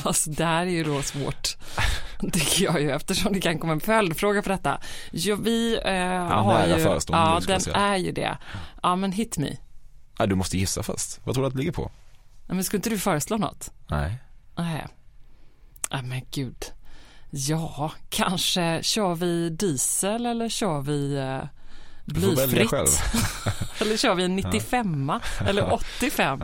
[0.04, 1.56] Alltså det här är ju då svårt,
[2.32, 4.80] tycker jag ju, eftersom det kan komma en följdfråga på detta.
[5.12, 7.76] Jo, vi eh, har ju, förestående, ja den säga.
[7.76, 8.38] är ju det.
[8.82, 9.56] Ja men hit me.
[10.18, 11.20] Nej, du måste gissa först.
[11.24, 11.90] Vad tror du att det ligger på?
[12.46, 13.70] Ja, Men skulle inte du föreslå något?
[13.90, 14.18] Nej.
[14.56, 14.86] Nej.
[15.90, 16.64] Nej men gud.
[17.34, 21.48] Ja, kanske kör vi diesel eller kör vi eh,
[22.04, 22.72] blyfritt?
[23.80, 25.12] eller kör vi en 95
[25.46, 26.42] eller 85?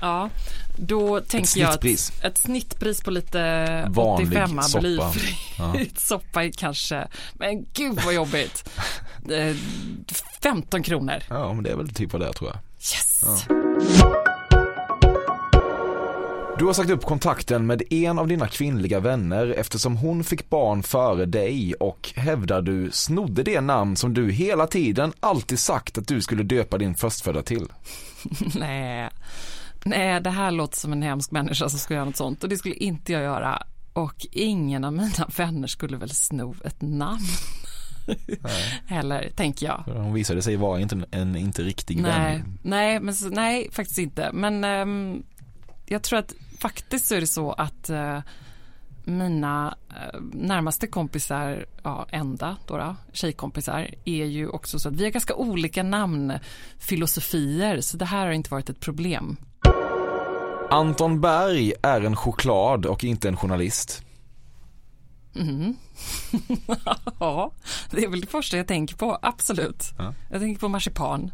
[0.00, 0.30] Ja,
[0.78, 2.12] då tänker jag snittpris.
[2.18, 4.80] att ett snittpris på lite Vanlig 85 soppa.
[4.80, 5.74] blyfri Ja.
[5.96, 8.68] soppa kanske, men gud vad jobbigt.
[9.30, 9.56] Eh,
[10.42, 11.22] 15 kronor.
[11.28, 12.58] Ja, men det är väl typ vad det är tror jag.
[12.80, 13.46] Yes.
[16.58, 20.82] Du har sagt upp kontakten med en av dina kvinnliga vänner eftersom hon fick barn
[20.82, 26.08] före dig och hävdar du snodde det namn som du hela tiden alltid sagt att
[26.08, 27.66] du skulle döpa din förstfödda till.
[28.54, 29.10] Nej.
[29.84, 32.56] Nej, det här låter som en hemsk människa som skulle göra något sånt och det
[32.56, 33.62] skulle inte jag göra.
[33.92, 37.26] Och ingen av mina vänner skulle väl sno ett namn.
[38.86, 39.94] Heller, tänker jag.
[39.94, 42.58] Hon visade sig vara inte en, inte riktig Nej, vän.
[42.62, 44.30] nej, men nej, faktiskt inte.
[44.32, 45.22] Men ehm,
[45.86, 48.18] jag tror att faktiskt så är det så att eh,
[49.04, 55.04] mina eh, närmaste kompisar, ja, enda då, då, tjejkompisar, är ju också så att vi
[55.04, 59.36] har ganska olika namnfilosofier, så det här har inte varit ett problem.
[60.70, 64.02] Anton Berg är en choklad och inte en journalist.
[67.20, 67.52] Ja,
[67.90, 69.84] det är väl det första jag tänker på, absolut.
[69.98, 70.14] Ja.
[70.30, 71.30] Jag tänker på marsipan.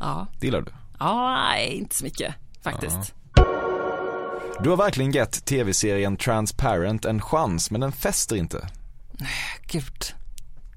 [0.00, 0.72] Ja, Det gillar du.
[0.98, 3.14] ja nej, inte så mycket faktiskt.
[4.62, 8.68] Du har verkligen gett tv-serien Transparent en chans men den fäster inte.
[9.66, 10.14] Gud.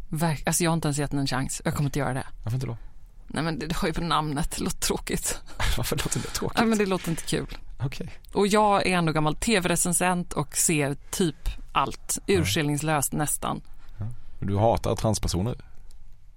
[0.10, 1.62] Verk- alltså jag har inte ens gett den en chans.
[1.66, 2.28] Jag kommer inte göra det.
[2.44, 2.78] Varför inte då?
[3.28, 5.40] Nej men det, har ju på namnet, det låter tråkigt.
[5.78, 6.58] Varför låter det tråkigt?
[6.58, 7.58] Nej men det låter inte kul.
[7.80, 8.10] Okej.
[8.34, 13.62] Och jag är ändå gammal tv-recensent och ser typ allt, urskillningslöst nästan.
[14.40, 15.56] Du hatar transpersoner?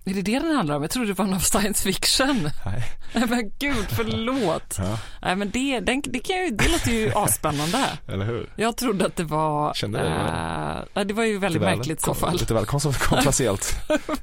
[0.09, 0.83] Är det det den handlar om?
[0.83, 2.51] Jag trodde det var någon science fiction.
[2.64, 2.83] Nej.
[3.14, 4.75] Nej men gud, förlåt.
[4.79, 4.99] Ja.
[5.23, 7.87] Nej men det, den, det, kan ju, det låter ju asspännande.
[8.09, 8.51] Eller hur?
[8.57, 9.75] Jag trodde att det var...
[9.75, 12.33] Kände det, nej, det var ju väldigt väl- märkligt i så fall.
[12.33, 13.77] Lite väl kontroversiellt.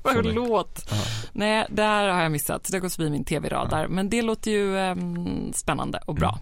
[0.03, 0.89] Förlåt.
[1.31, 2.63] Nej, där har jag missat.
[2.71, 3.87] Det har gått förbi min tv-radar.
[3.87, 6.39] Men det låter ju ehm, spännande och bra.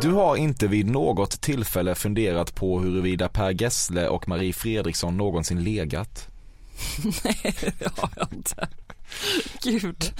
[0.00, 5.64] Du har inte vid något tillfälle funderat på huruvida Per Gessle och Marie Fredriksson någonsin
[5.64, 6.28] legat?
[7.24, 8.68] Nej, det har jag inte.
[9.62, 10.12] Gud,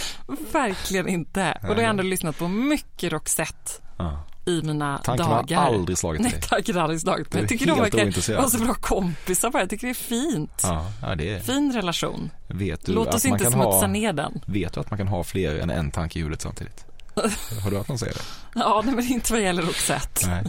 [0.52, 1.52] verkligen inte.
[1.62, 4.24] Och då har jag ändå lyssnat på mycket Roxette Ja.
[4.46, 5.60] i mina Tanken har dagar.
[5.66, 6.40] aldrig slagit Nej, dig.
[6.42, 7.42] tanken har aldrig slagit mig.
[7.42, 9.62] Jag tycker de verkar vara så bra kompisar bara.
[9.62, 10.60] Jag tycker det är fint.
[10.62, 12.30] Ja, ja det är, Fin relation.
[12.48, 14.40] vet du Låt oss inte smutsa ha, ner den.
[14.46, 16.84] Vet du att man kan ha fler än en tanke i huvudet samtidigt?
[17.62, 18.20] Har du hört någon säga det?
[18.60, 20.26] Ja, nej, men inte vad gäller Roxette.
[20.26, 20.44] Nej,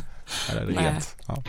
[0.47, 0.85] det är Nej.
[0.85, 1.15] rent.
[1.27, 1.43] Ja.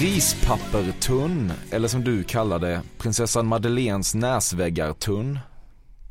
[0.00, 5.38] Rispappertunn, eller som du kallar det, prinsessan Madeleines näsväggartunn.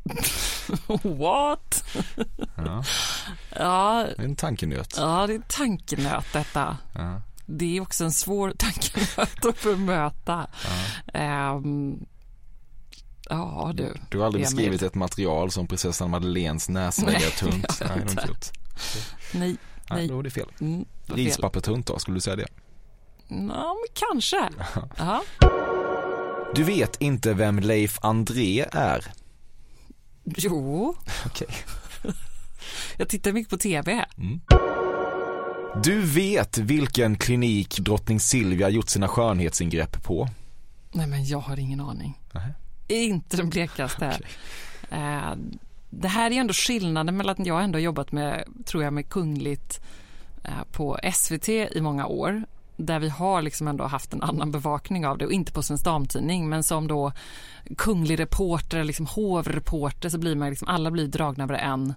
[1.02, 1.84] What?
[2.56, 2.84] Ja,
[3.56, 4.94] Ja, det är en tankenöt.
[4.96, 6.76] ja, det är tankenöt detta.
[6.94, 7.22] Ja.
[7.46, 10.46] Det är också en svår tankenöt att bemöta.
[11.14, 11.96] Ehm,
[13.28, 13.94] ja, du.
[14.10, 14.56] Du har aldrig Emil.
[14.56, 17.66] beskrivit ett material som prinsessan Madeleines näsväggartunt.
[17.80, 18.22] Nej, det har jag inte.
[19.32, 19.56] Nej, Nej,
[19.90, 20.08] nej.
[20.08, 20.48] då är det fel.
[20.60, 21.16] Mm, var.
[21.16, 22.46] Rispappertunt då, skulle du säga det?
[23.28, 24.48] Ja, men kanske.
[24.96, 25.22] Ja.
[26.54, 29.04] Du vet inte vem Leif André är?
[30.24, 30.94] Jo,
[31.26, 31.48] Okej.
[32.96, 34.04] jag tittar mycket på tv.
[35.82, 40.28] Du vet vilken klinik drottning Silvia gjort sina skönhetsingrepp på?
[40.92, 42.20] Nej, men jag har ingen aning.
[42.32, 42.54] Nej.
[42.88, 44.18] Inte den blekaste.
[44.90, 45.32] Eh,
[45.90, 49.80] det här är ändå skillnaden mellan att jag ändå jobbat med, tror jag, med kungligt
[50.44, 52.44] eh, på SVT i många år
[52.78, 55.84] där vi har liksom ändå haft en annan bevakning av det och inte på Svensk
[55.84, 57.12] Damtidning men som då
[57.76, 61.94] kunglig reporter, liksom hovreporter så blir man liksom, alla blir dragna över en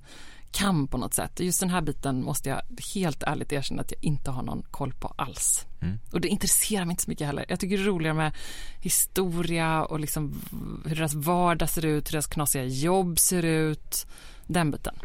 [0.52, 1.40] kam på något sätt.
[1.40, 2.62] Just den här biten måste jag
[2.96, 5.66] helt ärligt erkänna att jag inte har någon koll på alls.
[6.12, 7.46] Och det intresserar mig inte så mycket heller.
[7.50, 8.34] Jag tycker det är roligare med
[8.80, 10.42] historia och liksom
[10.86, 14.08] hur deras vardag ser ut, hur deras knasiga jobb ser ut.
[14.48, 14.96] Den biten.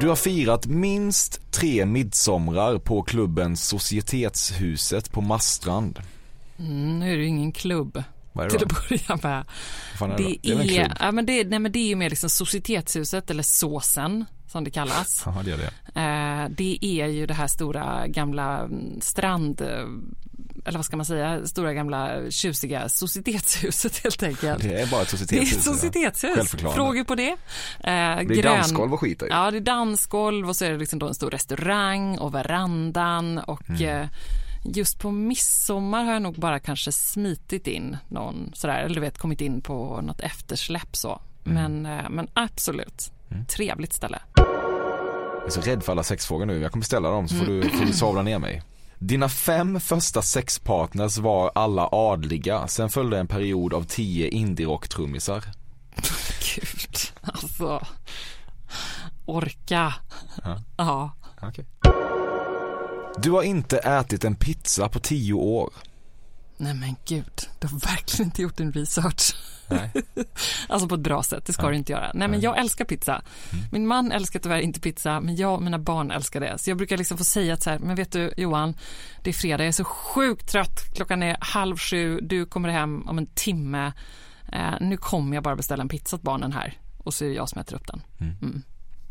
[0.00, 6.00] Du har firat minst tre midsomrar på klubben Societetshuset på Masstrand.
[6.58, 8.02] Mm, nu är det ju ingen klubb
[8.32, 8.76] Vad är det till då?
[8.76, 9.44] att börja med.
[10.12, 13.30] Är det, Det är ja, men det, nej, men det är ju mer liksom Societetshuset
[13.30, 15.22] eller Såsen som det kallas.
[15.26, 16.00] Jaha, det är det.
[16.00, 19.62] Eh, det är ju det här stora gamla mm, strand
[20.64, 24.62] eller vad ska man säga, stora gamla tjusiga societetshuset helt enkelt.
[24.62, 26.54] Det är bara ett Det är societetshus.
[26.62, 26.70] ja.
[26.72, 27.30] Frågor på det?
[27.30, 27.36] Eh,
[27.80, 27.90] Det
[28.38, 29.26] är dansgolv och skit där.
[29.30, 33.38] Ja, det är dansgolv och så är det liksom då en stor restaurang och verandan
[33.38, 33.82] och Mm.
[34.02, 34.08] eh,
[34.64, 39.18] just på midsommar har jag nog bara kanske smitit in någon sådär, eller du vet
[39.18, 41.20] kommit in på något eftersläpp så.
[41.46, 41.82] Mm.
[41.82, 43.12] Men, eh, men absolut,
[43.48, 44.18] trevligt ställe.
[44.36, 46.60] Jag är så rädd för alla sexfrågor nu.
[46.60, 48.62] Jag kommer ställa dem så får du, får du savla ner mig.
[48.98, 52.68] Dina fem första sexpartners var alla adliga.
[52.68, 55.44] Sen följde en period av tio indie-rock-trummisar.
[56.54, 57.86] Gud, alltså.
[59.24, 59.94] Orka.
[60.44, 60.60] Ja.
[60.76, 61.12] Ja.
[61.42, 61.66] Okej.
[63.18, 65.70] Du har inte ätit en pizza på tio år.
[66.56, 69.34] Nej men gud, du har verkligen inte gjort din research.
[69.68, 69.90] Nej.
[70.68, 72.10] Alltså på ett bra sätt, det ska du inte göra.
[72.14, 73.22] Nej men jag älskar pizza.
[73.72, 76.58] Min man älskar tyvärr inte pizza, men jag och mina barn älskar det.
[76.58, 78.74] Så jag brukar liksom få säga att så här, men vet du Johan,
[79.22, 83.08] det är fredag, jag är så sjukt trött, klockan är halv sju, du kommer hem
[83.08, 83.92] om en timme.
[84.52, 87.34] Eh, nu kommer jag bara beställa en pizza åt barnen här och så är det
[87.34, 88.02] jag som äter upp den.
[88.20, 88.62] Mm.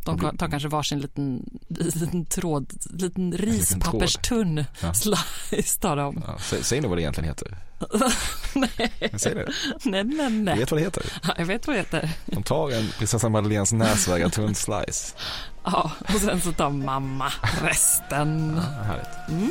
[0.06, 4.94] De tar kanske varsin liten, liten tråd, liten rispapperstunn Ja.
[4.94, 6.24] slice tar de.
[6.28, 7.58] Ja, sä, säg nu vad det egentligen heter.
[8.54, 9.12] nej.
[9.20, 9.46] Säg det.
[9.84, 10.58] nej, nej, Du nej.
[10.60, 11.04] vet vad det heter?
[11.24, 12.10] Ja, jag vet vad det heter.
[12.26, 15.16] De tar en prinsessan Madeleines näsvägartunn slice.
[15.64, 18.54] Ja, och sen så tar mamma resten.
[18.56, 19.44] Ja, härligt.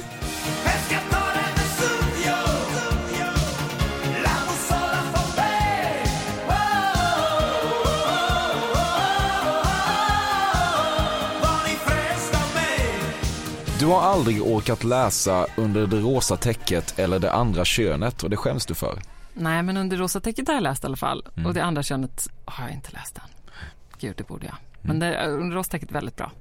[13.83, 18.37] Du har aldrig orkat läsa Under det rosa täcket eller Det andra könet och det
[18.37, 19.03] skäms du för.
[19.35, 21.27] Nej, men under rosa täcket har jag läst i alla fall.
[21.37, 21.47] Mm.
[21.47, 23.25] Och det andra könet har jag inte läst än.
[23.99, 24.55] Gud, det borde jag.
[24.55, 24.67] Mm.
[24.83, 26.33] Men det, under rosa täcket är väldigt bra.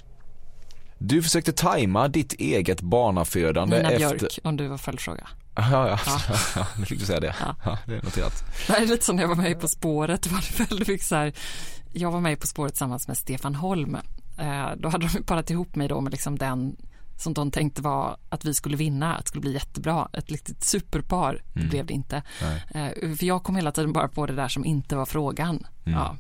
[0.98, 4.18] Du försökte tajma ditt eget barnafödande Nina efter...
[4.18, 5.28] Björk, om du var följdfråga.
[5.56, 6.00] Ja, ja.
[6.06, 6.20] Ja.
[6.56, 6.68] ja.
[6.78, 7.36] nu fick du säga det.
[7.40, 7.56] Ja.
[7.66, 8.44] Ja, det är noterat.
[8.68, 10.24] Det är lite som när jag var med På spåret.
[10.24, 11.34] Det var väldigt mycket så här,
[11.94, 13.98] jag var med På spåret tillsammans med Stefan Holm.
[14.38, 16.76] Eh, då hade de parat ihop mig då med liksom den
[17.22, 20.64] som de tänkte var att vi skulle vinna, att det skulle bli jättebra, ett riktigt
[20.64, 21.42] superpar.
[21.54, 21.70] Det Mm.
[21.70, 22.24] blev det inte.
[22.42, 22.64] Nej.
[23.02, 25.66] Eh, för jag kom hela tiden bara på det där som inte var frågan.
[25.86, 26.00] Mm.
[26.00, 26.16] Ja.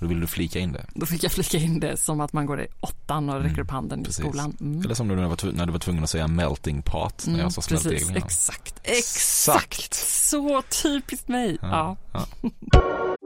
[0.00, 0.86] Då vill du flika in det.
[0.94, 3.70] Då fick jag flika in det som att man går i åttan och räcker upp
[3.70, 4.24] handen i precis.
[4.24, 4.56] skolan.
[4.60, 4.80] Mm.
[4.80, 7.38] Eller som du när du var när du var tvungen att säga melting pot när
[7.40, 8.08] jag sa precis, smältdegel.
[8.10, 8.16] innan.
[8.26, 9.94] exakt, exakt.
[9.94, 11.58] Så typiskt mig.
[11.62, 11.96] Ja.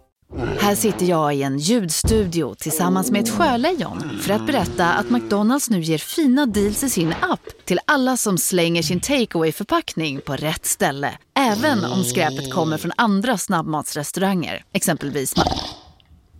[0.59, 5.69] Här sitter jag i en ljudstudio tillsammans med ett sjölejon för att berätta att McDonalds
[5.69, 10.35] nu ger fina deals i sin app till alla som slänger sin takeaway förpackning på
[10.35, 11.17] rätt ställe.
[11.39, 15.33] Även om skräpet kommer från andra snabbmatsrestauranger, exempelvis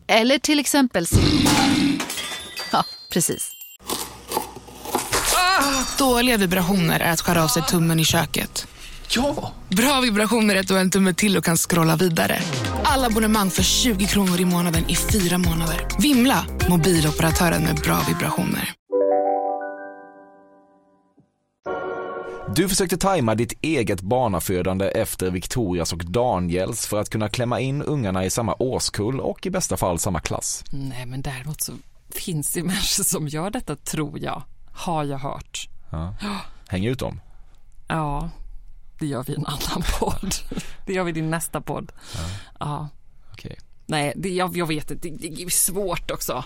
[0.08, 1.06] Eller till exempel
[2.72, 3.52] Ja, precis.
[5.36, 8.68] Ah, dåliga vibrationer är att skära av sig tummen i köket.
[9.16, 9.52] Ja!
[9.70, 12.40] Bra vibrationer är att du har en tumme till och kan scrolla vidare.
[12.84, 15.88] Alla abonnemang för 20 kronor i månaden i fyra månader.
[16.00, 16.46] Vimla!
[16.70, 18.74] Mobiloperatören med bra vibrationer.
[22.56, 27.82] Du försökte tajma ditt eget barnafödande efter Victorias och Daniels för att kunna klämma in
[27.82, 30.64] ungarna i samma årskull och i bästa fall samma klass.
[30.72, 31.74] Nej, men däremot så
[32.10, 34.44] finns det människor som gör detta, tror jag.
[34.74, 35.70] Har jag hört.
[35.90, 36.16] Ja.
[36.68, 37.22] Häng ut dem.
[37.88, 38.30] Ja,
[39.02, 40.34] det gör vi i en annan podd.
[40.86, 41.92] Det gör vi i din nästa podd.
[42.60, 42.88] Ja.
[43.32, 43.58] Okej.
[43.86, 46.44] Nej, det, jag, jag vet inte, det, det är svårt också.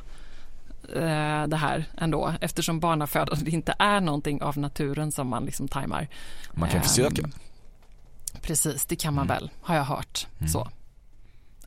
[0.96, 6.08] eh, Det här ändå, eftersom barnafödande inte är någonting av naturen som man liksom tajmar.
[6.54, 7.30] Man kan Ehm, försöka.
[8.42, 9.36] Precis, det kan man Mm.
[9.38, 10.28] väl, har jag hört.
[10.52, 10.70] Så.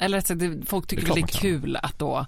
[0.01, 2.27] Eller så det, folk tycker Det är det, är kul att då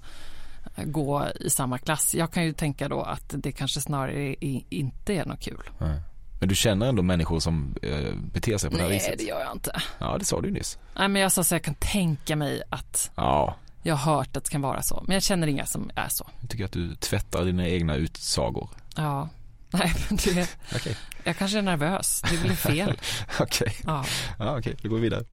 [0.75, 2.15] eh, gå i samma klass.
[2.15, 5.61] Jag kan ju tänka då att det kanske snarare i, inte är något kul.
[5.77, 6.01] Nej.
[6.41, 9.17] Men du känner ändå människor som eh, beter sig på det här Nej, viset?
[9.17, 9.81] det gör jag inte.
[9.99, 10.77] Ja, det sa du ju nyss.
[10.97, 14.43] Nej, men jag sa så jag kan tänka mig att Ja, jag har hört att
[14.43, 15.03] det kan vara så.
[15.07, 16.29] Men jag känner inga som är så.
[16.41, 18.69] jag tycker att du tvättar dina egna utsagor.
[18.95, 19.29] Ja,
[19.69, 20.95] nej, men det, Okej.
[21.23, 22.21] jag kanske är nervös.
[22.31, 22.97] Det blir fel.
[23.39, 24.05] Okej, Ja,
[24.39, 25.23] ja, okej, då går vi vidare.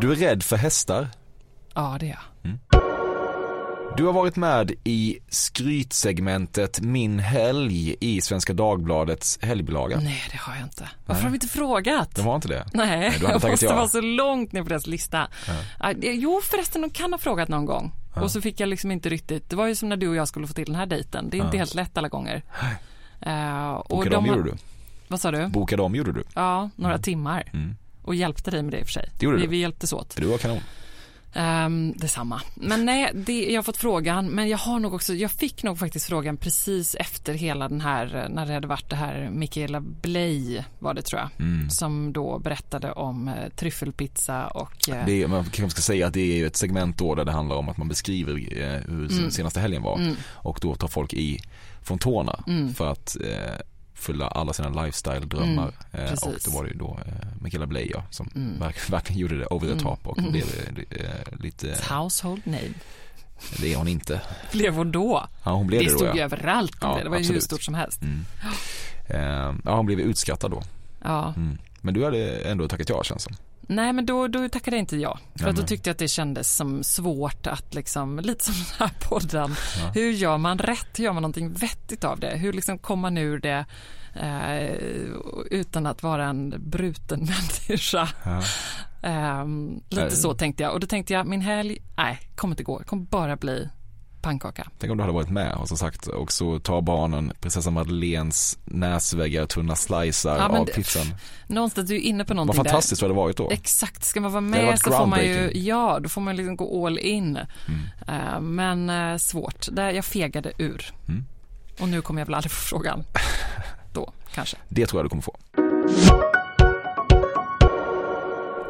[0.00, 1.08] Du är rädd för hästar.
[1.74, 2.52] ja det är jag.
[3.96, 9.96] Du har varit med i skrytsegmentet Min helg i Svenska Dagbladets helgbilaga.
[10.00, 10.88] Nej, det har jag inte.
[11.06, 12.14] Varför har vi inte frågat?
[12.14, 12.66] De har inte det?
[12.74, 13.74] Nej, Nej, du jag måste ja.
[13.76, 15.28] vara så långt ner på deras lista.
[15.80, 15.92] Ja.
[16.02, 17.92] Jo, förresten, de kan ha frågat någon gång.
[18.14, 20.28] Och så fick jag liksom inte riktigt, det var ju som när du och jag
[20.28, 21.30] skulle få till den här dejten.
[21.30, 21.60] Det är inte Ja.
[21.60, 22.42] helt lätt alla gånger.
[23.26, 24.56] Uh, och Bokade om har- gjorde du.
[25.08, 25.46] Vad sa du?
[25.46, 26.24] Bokade om gjorde du.
[26.34, 27.50] Ja, några timmar.
[27.52, 27.74] Mm.
[28.02, 29.08] Och hjälpte dig med det i och för sig.
[29.18, 29.48] Det gjorde vi, du.
[29.48, 30.16] vi hjälptes åt.
[30.16, 30.60] Du var kanon.
[31.36, 32.40] Um, detsamma.
[32.54, 35.78] Men nej, det, jag har fått frågan, men jag har nog också, jag fick nog
[35.78, 40.62] faktiskt frågan precis efter hela den här, när det hade varit det här Michaela Bley
[40.78, 41.70] var det tror jag, Mm.
[41.70, 46.14] som då berättade om eh, tryffelpizza och eh, Det är, man kanske ska säga att
[46.14, 49.30] det är ett segment då där det handlar om att man beskriver eh, hur Mm.
[49.30, 49.96] senaste helgen var.
[49.98, 50.14] Mm.
[50.32, 51.40] Och då tar folk i
[51.82, 52.74] från tårna Mm.
[52.74, 53.54] för att eh,
[54.02, 55.72] fylla alla sina lifestyle-drömmar.
[55.92, 58.58] Mm, eh, och då var det ju då eh, Michaela ja, som Mm.
[58.60, 59.84] verk, verkligen gjorde det over the Mm.
[59.84, 60.32] top och Mm.
[60.32, 60.44] blev
[60.90, 62.74] eh, lite, ett household name.
[63.60, 64.20] det är hon inte.
[64.52, 65.26] Blev hon då?
[65.44, 66.14] Ja, hon blev det det, då, stod ja.
[66.14, 67.42] ju överallt Ja, det, var ju hur absolut.
[67.42, 68.02] stort som helst.
[68.02, 68.24] Mm.
[69.08, 70.62] Eh, ja, hon blev utskrattad då.
[71.02, 71.34] Ja.
[71.36, 71.58] Mm.
[71.80, 73.36] Men du hade ändå tackat ja känns som.
[73.66, 75.18] Nej men då, då tackade jag inte ja.
[75.34, 78.54] För Ja, att då tyckte jag att det kändes som svårt att liksom, lite som
[78.54, 79.54] den här podden.
[79.80, 79.90] Ja.
[79.94, 80.98] Hur gör man rätt?
[80.98, 82.36] Hur gör man någonting vettigt av det?
[82.36, 83.64] Hur liksom kommer man ur det
[84.14, 84.76] eh,
[85.50, 87.18] utan att vara en bruten
[87.68, 88.08] människa?
[88.24, 88.42] Ja.
[89.02, 90.72] Ehm, lite så tänkte jag.
[90.72, 92.78] Och då tänkte jag, min helg, nej, kommer inte gå.
[92.78, 93.68] Det kommer bara bli
[94.22, 94.68] pannkaka.
[94.78, 98.58] Tänk om du hade varit med och som sagt och så tar barnen prinsessan Madeleines
[98.64, 101.06] näsväggar, tunna slicer Ja, av pizzan.
[101.46, 103.08] Någonstans, du är inne på Vad någonting fantastiskt där.
[103.08, 103.50] det hade varit då.
[103.50, 106.86] Exakt, ska man vara med så får man ju, ja, då får man liksom gå
[106.86, 107.38] all in.
[107.68, 107.80] Mm.
[108.08, 110.92] Eh, men eh, svårt, där jag fegade ur.
[111.08, 111.24] Mm.
[111.80, 113.04] Och nu kommer jag väl aldrig få frågan.
[113.92, 114.56] Då, kanske.
[114.68, 115.36] Det tror jag du kommer få.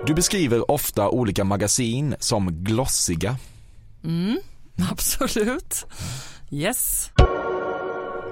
[0.07, 3.37] Du beskriver ofta olika magasin som glossiga.
[4.05, 4.39] Mm,
[4.91, 5.87] absolut.
[6.51, 7.11] Yes.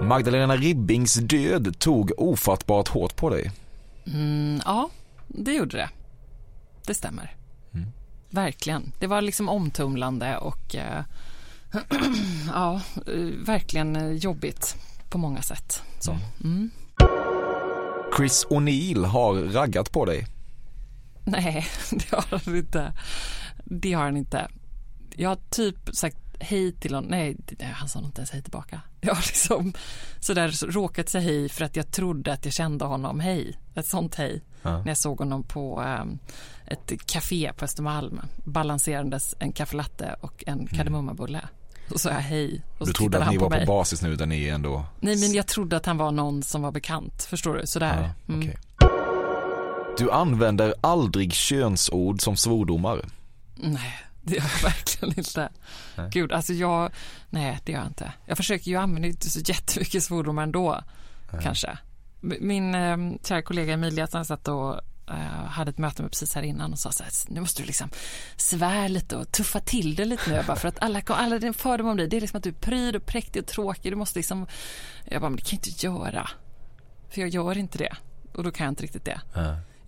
[0.01, 3.51] Magdalena Ribbings död tog ofattbart hårt på dig.
[4.05, 4.89] Mm, ja,
[5.27, 5.89] det gjorde det.
[6.85, 7.35] Det stämmer.
[7.73, 7.87] Mm.
[8.29, 8.91] Verkligen.
[8.99, 11.03] Det var liksom omtumlande och eh,
[12.47, 14.75] ja, eh, verkligen jobbigt
[15.09, 15.81] på många sätt.
[15.99, 16.17] Så.
[16.43, 16.71] Mm.
[18.17, 20.27] Chris O'Neill har raggat på dig.
[21.23, 22.93] Nej, det har han inte.
[23.65, 24.47] Det har han inte.
[25.15, 27.09] Jag har typ sagt hej till honom.
[27.11, 27.37] Nej,
[27.73, 28.81] han sa inte ens hej tillbaka.
[29.01, 29.73] Jag har liksom
[30.19, 33.19] sådär råkat säga hej för att jag trodde att jag kände honom.
[33.19, 34.41] Hej, ett sånt hej.
[34.61, 34.77] Ja.
[34.77, 36.19] När jag såg honom på um,
[36.67, 41.41] ett café på Östermalm balanserandes en kaffelatte och en kardemummabulle.
[41.89, 42.61] Och så sa jag hej.
[42.77, 43.65] Och Du trodde att han ni på var mig.
[43.65, 44.85] på basis nu där ni ändå...
[44.99, 47.23] Nej, men jag trodde att han var någon som var bekant.
[47.23, 47.67] Förstår du?
[47.67, 48.13] Sådär.
[48.27, 48.39] Ja, Mm.
[48.49, 48.57] okej.
[49.97, 53.05] Du använder aldrig könsord som svordomar.
[53.55, 53.93] Nej,
[54.25, 55.49] det gör jag verkligen inte.
[55.95, 56.09] Nej.
[56.11, 56.91] Gud, alltså jag,
[57.29, 58.13] nej det gör jag inte.
[58.25, 60.83] Jag försöker ju använda inte så jättemycket svordomar ändå,
[61.41, 61.77] kanske.
[62.23, 64.73] M- Min eh, kära kollega Emilia, han satt och
[65.09, 65.15] eh,
[65.47, 67.89] hade ett möte med precis här innan och sa så här, nu måste du liksom
[68.37, 70.35] svär lite och tuffa till det lite nu.
[70.35, 72.49] Jag bara, för att alla, alla din fördom om dig, det är liksom att du
[72.49, 73.91] är pryd och präktig och tråkig.
[73.91, 74.47] Du måste liksom,
[75.05, 76.29] jag bara, men det kan jag inte göra.
[77.09, 77.95] För jag gör inte det.
[78.33, 79.21] Och då kan jag inte riktigt det.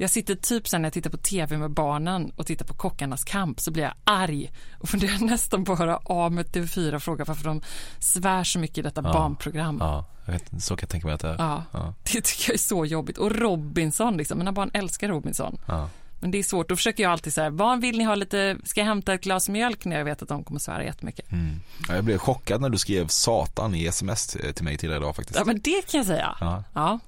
[0.03, 3.23] Jag sitter typ sen när jag tittar på tv med barnen och tittar på Kockarnas
[3.23, 6.93] kamp så blir jag arg och funderar nästan på att höra av mig till TV4
[6.95, 7.61] och fråga varför de
[7.99, 9.13] svär så mycket i detta Ja.
[9.13, 9.77] barnprogram.
[9.79, 11.35] Ja, vet, så kan jag tänka mig att det är.
[11.39, 11.63] Ja.
[11.71, 11.93] Ja.
[12.03, 13.17] Det tycker jag är så jobbigt.
[13.17, 14.37] Och Robinson, liksom.
[14.37, 15.57] mina barn älskar Robinson.
[15.67, 15.89] Ja.
[16.19, 18.79] Men det är svårt, då försöker jag alltid säga, barn vill ni ha lite, ska
[18.79, 21.31] jag hämta ett glas mjölk när jag vet att de kommer svära jättemycket.
[21.31, 21.59] Mm.
[21.87, 25.39] Ja, Jag blev chockad när du skrev satan i sms till mig tidigare idag faktiskt.
[25.39, 26.37] Ja men det kan jag säga.
[26.39, 26.63] Ja.
[26.73, 26.99] Ja.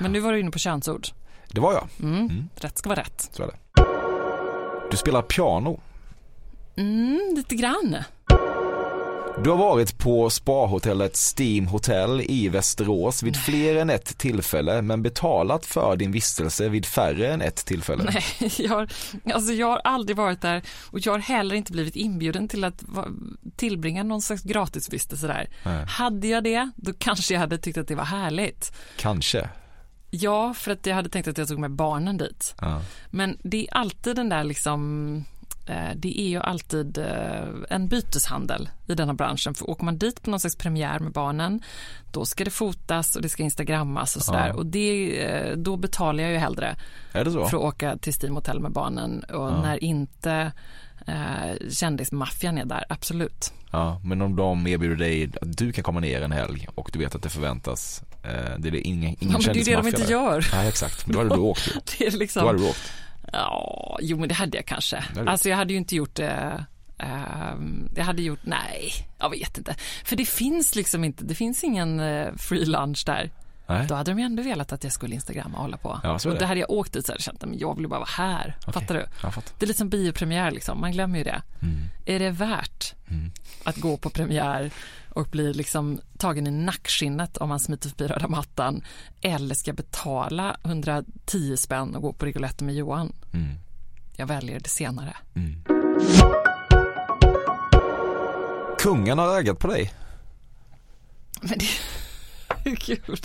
[0.00, 1.06] Men nu var du inne på könsord.
[1.48, 1.88] Det var jag.
[2.02, 2.48] Mm.
[2.56, 3.30] Rätt ska vara rätt.
[3.32, 3.84] Så är det.
[4.90, 5.80] Du spelar piano.
[6.76, 7.96] Mm, lite grann.
[9.44, 15.02] Du har varit på spahotellet Steam Hotel i Västerås vid fler än ett tillfälle men
[15.02, 18.04] betalat för din vistelse vid färre än ett tillfälle.
[18.04, 18.88] Nej, jag har,
[19.34, 22.84] alltså jag har aldrig varit där och jag har heller inte blivit inbjuden till att
[23.56, 25.48] tillbringa någon slags gratisvistelse där.
[25.64, 25.84] Nej.
[25.86, 28.72] Hade jag det, då kanske jag hade tyckt att det var härligt.
[28.96, 29.48] Kanske.
[30.10, 32.54] Ja, för att jag hade tänkt att jag tog med barnen dit.
[32.60, 32.80] Ja.
[33.10, 35.24] Men det är alltid den där liksom
[35.66, 39.54] eh, det är ju alltid eh, en byteshandel i denna branschen.
[39.54, 41.62] För åker man dit på någon slags premiär med barnen,
[42.12, 44.48] då ska det fotas och det ska instagrammas och sådär.
[44.48, 44.54] Ja.
[44.54, 46.76] Och det, eh, då betalar jag ju hellre
[47.12, 49.24] för att åka till Steam Hotel med barnen.
[49.24, 49.62] Och Ja.
[49.62, 50.52] när inte
[51.06, 53.52] eh, kändismaffian är där, absolut.
[53.70, 56.98] Ja, men om de erbjuder dig att du kan komma ner en helg och du
[56.98, 59.76] vet att det förväntas, eh, det är det ingen, ingen Ja, men det är det
[59.76, 60.46] de inte gör.
[60.52, 61.06] Nej, exakt.
[61.06, 61.72] Men då hade du åkt ju.
[61.98, 62.42] Det är liksom...
[62.42, 62.92] Då hade du åkt.
[63.32, 64.96] Ja, jo men det hade jag kanske.
[64.96, 65.30] hade.
[65.30, 66.64] Alltså jag hade ju inte gjort det
[66.98, 69.74] ehm, jag hade gjort, nej, jag vet inte.
[70.04, 73.30] För det finns liksom inte, det finns ingen eh, free lunch där.
[73.70, 73.86] Nej.
[73.86, 76.00] Då hade de ju ändå velat att jag skulle instagramma och hålla på.
[76.02, 76.46] Ja, och det.
[76.46, 78.56] hade jag åkt dit så hade jag känt att jag vill bara vara här.
[78.72, 79.06] Fattar du?
[79.58, 81.42] Det är lite som biopremiär liksom, man glömmer ju det.
[81.62, 81.84] Mm.
[82.06, 82.94] Är det värt
[83.64, 84.70] att gå på premiär
[85.08, 88.84] och bli liksom tagen i nackskinnet om man smiter förbi röda mattan
[89.20, 93.12] eller ska betala 110 spänn och gå på Rigoletto med Johan?
[93.32, 93.54] Mm.
[94.16, 95.16] Jag väljer det senare.
[98.78, 99.92] Kungen har ögat på dig.
[101.40, 101.66] Men det...
[102.86, 103.24] Gud.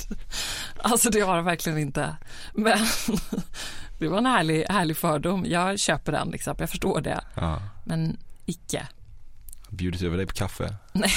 [0.81, 2.17] Alltså det har jag verkligen inte.
[2.53, 2.77] Men
[3.99, 5.45] det var en härlig, härlig fördom.
[5.47, 6.55] Jag köper den liksom.
[6.59, 7.21] Jag förstår det.
[7.35, 7.61] Ja.
[7.83, 8.87] Men icke.
[9.69, 10.75] Bjudit över dig på kaffe.
[10.93, 11.11] Nej,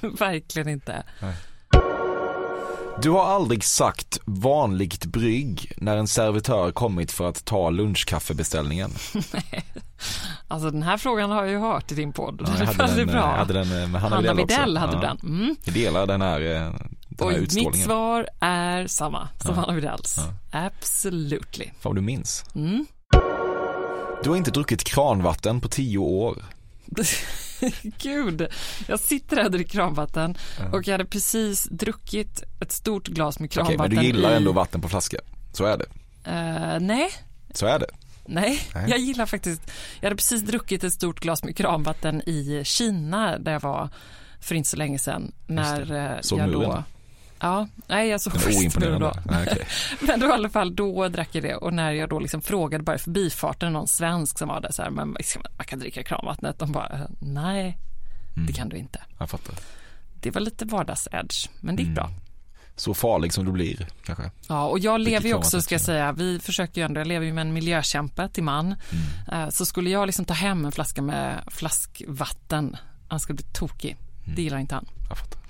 [0.18, 1.02] verkligen inte.
[3.02, 8.90] Du har aldrig sagt vanligt brygg när en servitör kommit för att ta lunchkaffebeställningen.
[10.48, 12.36] Alltså den här frågan har jag ju hört i din podd.
[12.40, 13.36] Ja, Den är hade väldigt den, bra.
[13.36, 14.36] hade den med Hanna, Hanna Widell.
[14.36, 15.00] Widell hade Ja.
[15.00, 15.18] den.
[15.22, 15.56] Mm.
[15.64, 16.72] Vi delar den här, eh,
[17.18, 17.40] den Och här
[17.70, 19.60] mitt svar är samma som Ja.
[19.60, 20.16] Hanna Widells.
[20.50, 21.64] Absolutely.
[21.66, 22.44] Fan vad du minns.
[22.54, 22.86] Mm.
[24.24, 26.44] Du har inte druckit kranvatten på tio år.
[27.82, 28.46] Gud,
[28.88, 30.70] jag sitter här och dricker kranvatten Ja.
[30.78, 34.36] och jag hade precis druckit ett stort glas med Okej, kranvatten men du gillar i...
[34.36, 35.16] ändå vatten på flaska.
[35.52, 35.86] Så är det.
[36.30, 37.10] Eh, nej,
[37.54, 37.86] Så är det.
[38.26, 38.90] nej, Nej.
[38.90, 39.62] jag gillar faktiskt,
[40.00, 43.88] jag hade precis druckit ett stort glas med kranvatten i Kina där jag var
[44.40, 45.32] för inte så länge sedan.
[45.46, 46.84] När eh, jag då...
[47.42, 49.12] Ja, nej jag såg faktiskt muren då.
[49.26, 49.66] Nej, okej.
[50.00, 52.84] Men då i alla fall, då drack jag det och när jag då liksom frågade
[52.84, 56.58] bara förbifarten någon svensk som var där så här, men ska man, kan dricka kranvattnet,
[56.58, 57.78] de bara, eh, nej,
[58.36, 58.46] Mm.
[58.46, 59.00] det kan du inte.
[59.18, 59.54] Jag fattar.
[60.20, 61.94] Det var lite vardags-edge, men det gick Mm.
[61.94, 62.10] bra.
[62.76, 64.30] Så farlig som du blir, kanske.
[64.48, 67.26] Ja, och jag lever ju också, ska jag säga, vi försöker ju ändå, jag lever
[67.26, 68.66] ju med en miljökämpe till man.
[68.66, 69.42] Mm.
[69.42, 72.76] Eh, Så skulle jag liksom ta hem en flaska med flaskvatten,
[73.08, 73.96] han skulle bli tokig.
[74.36, 74.84] Det gillar inte han.
[74.84, 75.06] Mm.
[75.08, 75.40] Jag fattar.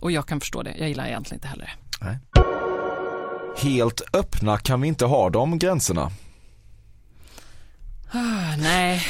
[0.00, 2.04] Och jag kan förstå det, jag gillar egentligen inte heller det.
[2.04, 2.18] Nej.
[3.56, 6.10] Helt öppna kan vi inte ha de gränserna.
[8.12, 9.02] Ah, Nej,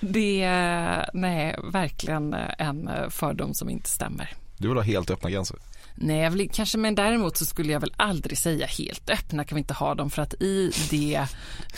[0.00, 4.30] det är nej, verkligen en fördom som inte stämmer.
[4.58, 5.58] Du vill ha helt öppna gränser.
[5.94, 9.56] Nej, jag vill, kanske, men däremot så skulle jag väl aldrig säga helt öppna kan
[9.56, 11.26] vi inte ha dem för att i det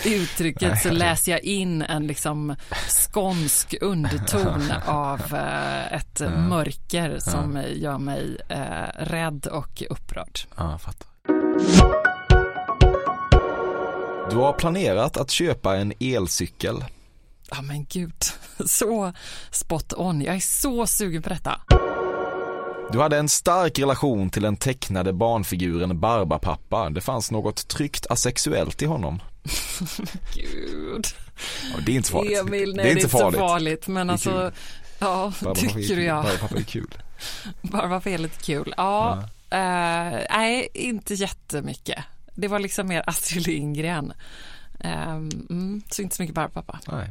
[0.04, 2.56] uttrycket så läser jag in en liksom
[2.88, 6.30] skånsk underton av eh, ett Ja.
[6.30, 7.62] mörker som Ja.
[7.68, 8.58] gör mig eh,
[9.04, 10.38] rädd och upprörd.
[10.56, 11.08] Ja, jag fattar.
[14.30, 16.84] Du har planerat att köpa en elcykel.
[17.50, 18.22] Ja men gud,
[18.66, 19.12] så
[19.50, 20.22] spot on.
[20.22, 21.60] Jag är så sugen på detta.
[22.92, 26.90] Du hade en stark relation till den tecknade barnfiguren Barbapappa.
[26.90, 29.22] Det fanns något tryggt asexuellt i honom.
[30.34, 31.06] Gud.
[31.72, 32.38] Ja, det är inte farligt.
[32.38, 33.40] Emil, nej det är inte så farligt.
[33.40, 33.88] farligt.
[33.88, 34.52] Men alltså, kul.
[34.98, 35.96] ja, Barbapappa tycker kul.
[35.96, 36.22] du ja.
[36.22, 36.94] Barbapappa är kul.
[37.62, 38.74] Barbapappa är lite kul.
[38.76, 42.04] Ja, eh, nej, inte jättemycket.
[42.34, 44.12] Det var liksom mer Astrid Lindgren.
[44.80, 46.78] Eh, mm, så inte så mycket Barbapapa.
[46.88, 47.10] Nej.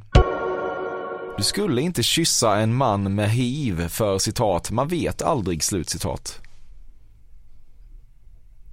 [1.37, 6.39] Du skulle inte kyssa en man med hiv för citat, man vet aldrig slutcitat.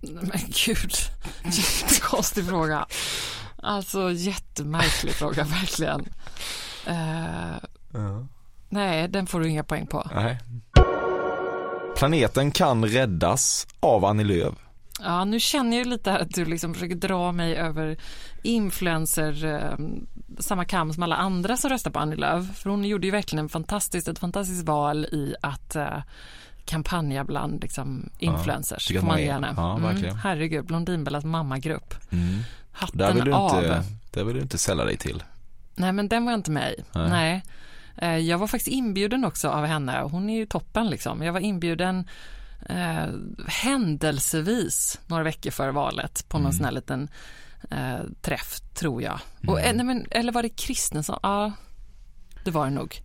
[0.01, 0.93] Men gud,
[1.45, 2.87] jättekonstig fråga.
[3.63, 6.09] Alltså jättemärklig fråga, verkligen.
[6.87, 7.57] Eh,
[8.69, 10.11] Nej, den får du inga poäng på.
[10.15, 10.39] Nej.
[11.97, 14.55] Planeten kan räddas av Annie Lööf.
[15.03, 17.97] Ja, nu känner jag lite att du liksom försöker dra mig över
[18.43, 19.79] influencer, eh,
[20.39, 22.57] samma kam som alla andra som röstar på Annie Lööf.
[22.59, 25.99] För hon gjorde ju verkligen en fantastiskt, ett fantastiskt val i att eh,
[26.65, 28.87] kampanja bland liksom, influencers.
[28.89, 29.49] får man man är- gärna.
[29.49, 30.17] Mm, ja, verkligen.
[30.17, 31.95] herregud, Blondinbellas mammagrupp.
[32.13, 32.39] Mm.
[32.73, 33.57] Hatten Där vill, du av.
[33.65, 35.23] inte, där vill du inte sälla dig till.
[35.75, 36.83] Nej, men den var jag inte med i.
[36.93, 37.09] Nej.
[37.11, 37.43] Nej.
[37.97, 40.01] Eh, Jag var faktiskt inbjuden också av henne.
[40.03, 41.23] Hon är ju toppen liksom.
[41.23, 42.09] Jag var inbjuden
[42.69, 43.07] eh,
[43.47, 46.53] händelsevis några veckor före valet på någon Mm.
[46.57, 47.09] sån här liten
[47.71, 49.19] eh, träff, tror jag.
[49.49, 49.71] Och, Mm.
[49.71, 51.19] eh, nej, men, eller var det Kristensson?
[51.23, 51.53] Ja,
[52.45, 53.01] det var det nog.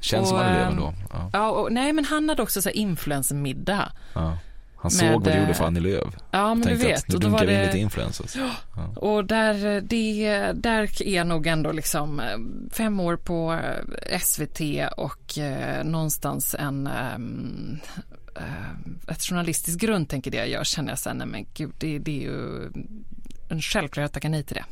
[0.00, 0.94] Känns som Och, Annie Lööf ehm, ändå.
[1.12, 1.30] Ja.
[1.32, 3.92] Ja, och, nej, men han hade också så här influencermiddag.
[4.14, 4.38] Ja.
[4.80, 6.14] Han Med, såg vad du gjorde eh, för Annie Lööf.
[6.30, 6.98] Ja, men du vet.
[6.98, 8.36] att nu och då dunkar vi in lite influencers.
[8.36, 8.50] Ja.
[8.96, 12.26] Och där, det, där är nog ändå liksom eh,
[12.72, 13.60] fem år på
[14.20, 14.60] SVT
[14.96, 17.18] och eh, någonstans en eh,
[19.08, 22.10] ett journalistiskt grundtänk i det jag gör känner jag sen, nej men gud, det, det
[22.10, 22.70] är ju
[23.48, 24.64] en självklarhet att tacka nej till det.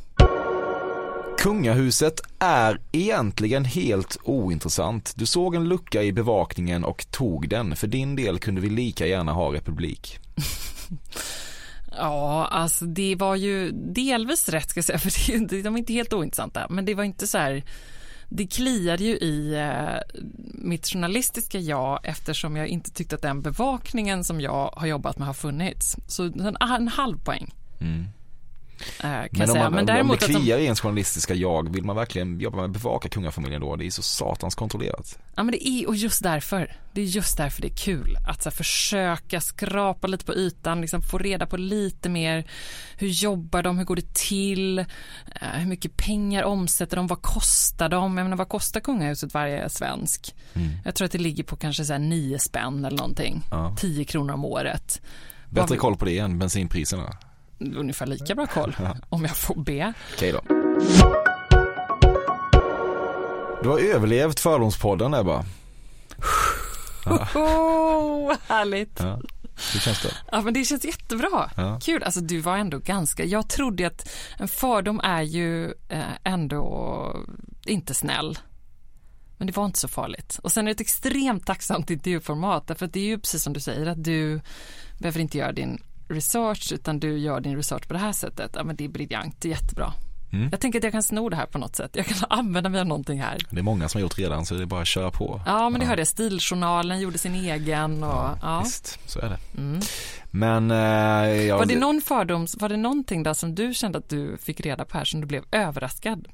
[1.37, 5.13] Kungahuset är egentligen helt ointressant.
[5.15, 7.75] Du såg en lucka i bevakningen och tog den.
[7.75, 10.19] För din del kunde vi lika gärna ha republik.
[11.99, 15.93] Ja, alltså det var ju delvis rätt ska jag säga, för det de är inte
[15.93, 17.63] helt ointressanta, men det var inte så här
[18.29, 20.19] det kliade ju i eh,
[20.53, 25.27] mitt journalistiska jag eftersom jag inte tyckte att den bevakningen som jag har jobbat med
[25.27, 25.97] har funnits.
[26.07, 28.05] Så en, en halv poäng Mm
[28.99, 31.33] eh, kan Men om, man, Men om däremot det att de, kliar i ens journalistiska
[31.33, 33.75] jag, vill man verkligen jobba med att bevaka kungafamiljen då?
[33.75, 35.19] Det är så satans kontrollerat.
[35.35, 38.45] ja, men det är, och just därför, det är just därför det är kul att
[38.45, 42.45] här, försöka skrapa lite på ytan, liksom få reda på lite mer.
[42.97, 43.77] Hur jobbar de?
[43.77, 44.79] Hur går det till?
[44.79, 44.85] Eh,
[45.53, 47.07] hur mycket pengar omsätter de?
[47.07, 48.17] Vad kostar de?
[48.17, 50.35] Jag menar, vad kostar kungahuset varje svensk?
[50.53, 50.69] Mm.
[50.85, 53.43] Jag tror att det ligger på kanske så här nio spänn eller någonting.
[53.51, 53.75] Ja.
[53.79, 55.01] 10 kronor om året.
[55.49, 57.17] Bättre koll på det än bensinpriserna.
[57.59, 58.75] Ungefär lika bra koll,
[59.09, 59.93] om jag får be.
[60.13, 60.41] Okej då.
[63.63, 65.45] Du har överlevt Fördomspodden Ebba.
[67.05, 67.27] Ja.
[67.35, 68.99] Oh, härligt.
[68.99, 69.21] Ja.
[69.73, 70.13] Hur känns det?
[70.31, 71.51] Ja, men det känns jättebra.
[71.57, 71.79] Ja.
[71.83, 72.03] Kul.
[72.03, 73.25] Alltså, du var ändå ganska...
[73.25, 77.15] Jag trodde att en fördom är ju eh, ändå
[77.65, 78.39] inte snäll.
[79.37, 80.39] Men det var inte så farligt.
[80.43, 82.67] Och sen är det ett extremt tacksamt intervjuformat.
[82.67, 84.41] Därför att det är ju precis som du säger att du
[84.99, 88.51] behöver inte göra din research utan du gör din research på det här sättet.
[88.55, 89.35] Ja, men det är briljant.
[89.41, 89.93] Det är jättebra.
[90.33, 90.49] Mm.
[90.51, 91.91] Jag tänker att jag kan sno det här på något sätt.
[91.93, 93.37] Jag kan använda mig av någonting här.
[93.49, 95.41] Det är många som har gjort redan så det är bara att köra på.
[95.45, 96.07] Ja, men det hörde jag.
[96.07, 98.03] Stiljournalen gjorde sin egen.
[98.03, 98.61] Och, ja.
[98.63, 99.39] Visst, så är det.
[99.61, 99.79] Mm.
[100.39, 100.77] Men eh,
[101.45, 104.61] jag, Var det någon fördom, var det någonting där som du kände att du fick
[104.61, 106.27] reda på här som du blev överraskad,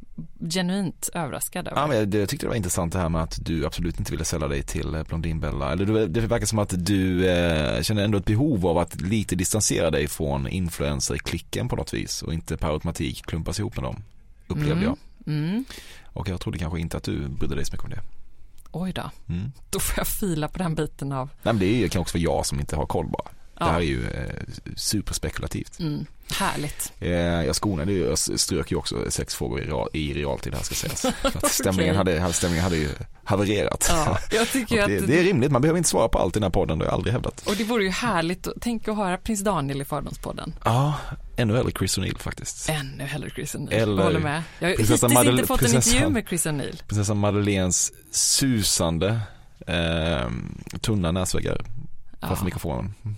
[0.50, 1.82] genuint överraskad över?
[1.82, 4.12] Ja, men jag, jag tyckte det var intressant det här med att du absolut inte
[4.12, 5.72] ville sälja dig till eh, Blondinbella.
[5.72, 9.36] Eller du, det verkar som att du eh, känner ändå ett behov av att lite
[9.36, 14.04] distansera dig från influencer-klicken på något vis och inte per automatik klumpas ihop med dem.
[14.48, 14.84] Upplevde Mm.
[14.84, 14.98] jag.
[15.28, 15.66] Mm.
[16.04, 18.02] Och jag trodde kanske inte att du brydde dig så mycket om det.
[18.72, 19.52] Oj då, Mm.
[19.70, 22.46] då får jag fila på den biten av, Nej men det kanske också för jag
[22.46, 23.28] som inte har koll bara.
[23.64, 23.68] Ja.
[23.68, 25.80] Det här är ju eh, superspekulativt.
[25.80, 26.06] mm.
[26.40, 26.94] härligt.
[27.00, 30.64] Eh, jag skonade ju, jag strök ju också sex frågor i, real, i realtid här
[30.64, 31.06] ska sägas.
[31.24, 32.90] Att stämningen, hade, stämningen hade ju
[33.24, 33.88] havererat.
[33.90, 36.40] Ja, jag tycker det, att, det är rimligt, man behöver inte svara på allt i
[36.40, 37.48] den här podden, det har jag aldrig hävdat.
[37.48, 40.56] och det vore ju härligt, att- tänk att höra prins Daniel i Fördomspodden.
[40.66, 40.94] Ja,
[41.38, 42.70] ännu hellre Chris O'Neill faktiskt.
[42.70, 44.44] Ännu hellre Chris O'Neill, Eller jag håller med.
[44.60, 46.84] Jag har prinsessan hittills Madele- inte fått en intervju prinsessan- med Chris O'Neill.
[46.88, 49.20] Prinsessan Madeleines susande
[49.68, 50.30] eh,
[50.82, 51.62] tunna näsväggar.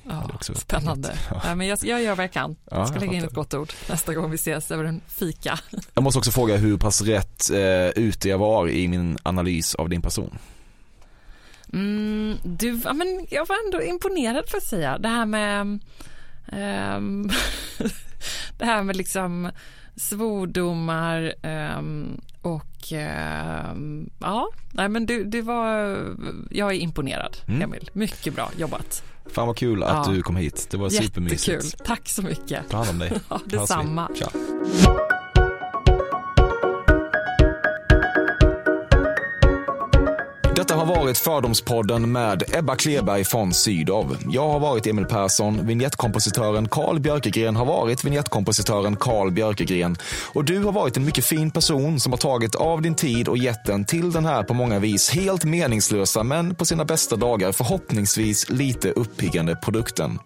[0.08, 1.18] Ja, hade också varit spännande.
[1.30, 1.42] Ja.
[1.44, 2.56] Ja, men jag, jag gör vad jag kan.
[2.72, 5.60] Ja, Jag ska lägga in ett gott ord nästa gång vi ses över en fika.
[5.94, 9.90] Jag måste också fråga hur pass rätt eh, ute jag var i min analys av
[9.90, 10.38] din person.
[11.74, 14.98] Mm, du, ja, men jag var ändå imponerad får jag säga.
[14.98, 15.80] Det här med
[16.52, 17.30] ehm,
[18.58, 19.52] det här med liksom
[19.98, 25.98] svordomar ehm, och ehm, ja, nej men du, du var,
[26.52, 27.62] jag är imponerad Mm.
[27.62, 27.90] Emil.
[27.94, 29.04] Mycket bra jobbat.
[29.30, 30.14] Fan vad kul att Ja.
[30.14, 30.68] du kom hit.
[30.72, 31.48] Det var supermysigt.
[31.48, 31.86] Jättekul.
[31.86, 32.70] Tack så mycket.
[32.70, 33.12] Ta hand om dig.
[33.30, 34.10] Ja, detsamma.
[34.16, 34.28] Tja.
[40.56, 44.18] Detta har varit Fördomspodden med Ebba Kleberg från Sydow.
[44.30, 49.96] Jag har varit Emil Persson, vignettkompositören Carl Björkegren har varit vignettkompositören Carl Björkegren.
[50.34, 53.38] Och du har varit en mycket fin person som har tagit av din tid och
[53.38, 57.52] gett den till den här på många vis helt meningslösa men på sina bästa dagar
[57.52, 60.20] förhoppningsvis lite uppiggande produkten.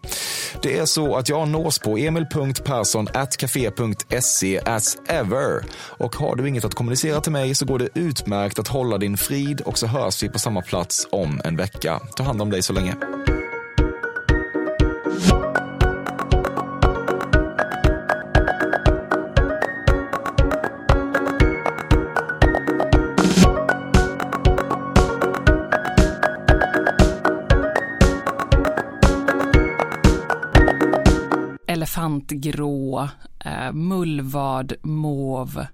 [0.62, 5.64] Det är så att jag nås på emil.perssonatcafe.se as ever.
[5.76, 9.18] Och har du inget att kommunicera till mig så går det utmärkt att hålla din
[9.18, 12.00] frid och så hörs vi på samma plats om en vecka.
[12.16, 12.96] Ta hand om dig så länge.
[31.68, 33.10] Elefantgrå,
[33.46, 35.68] eh, mullvad, mauve,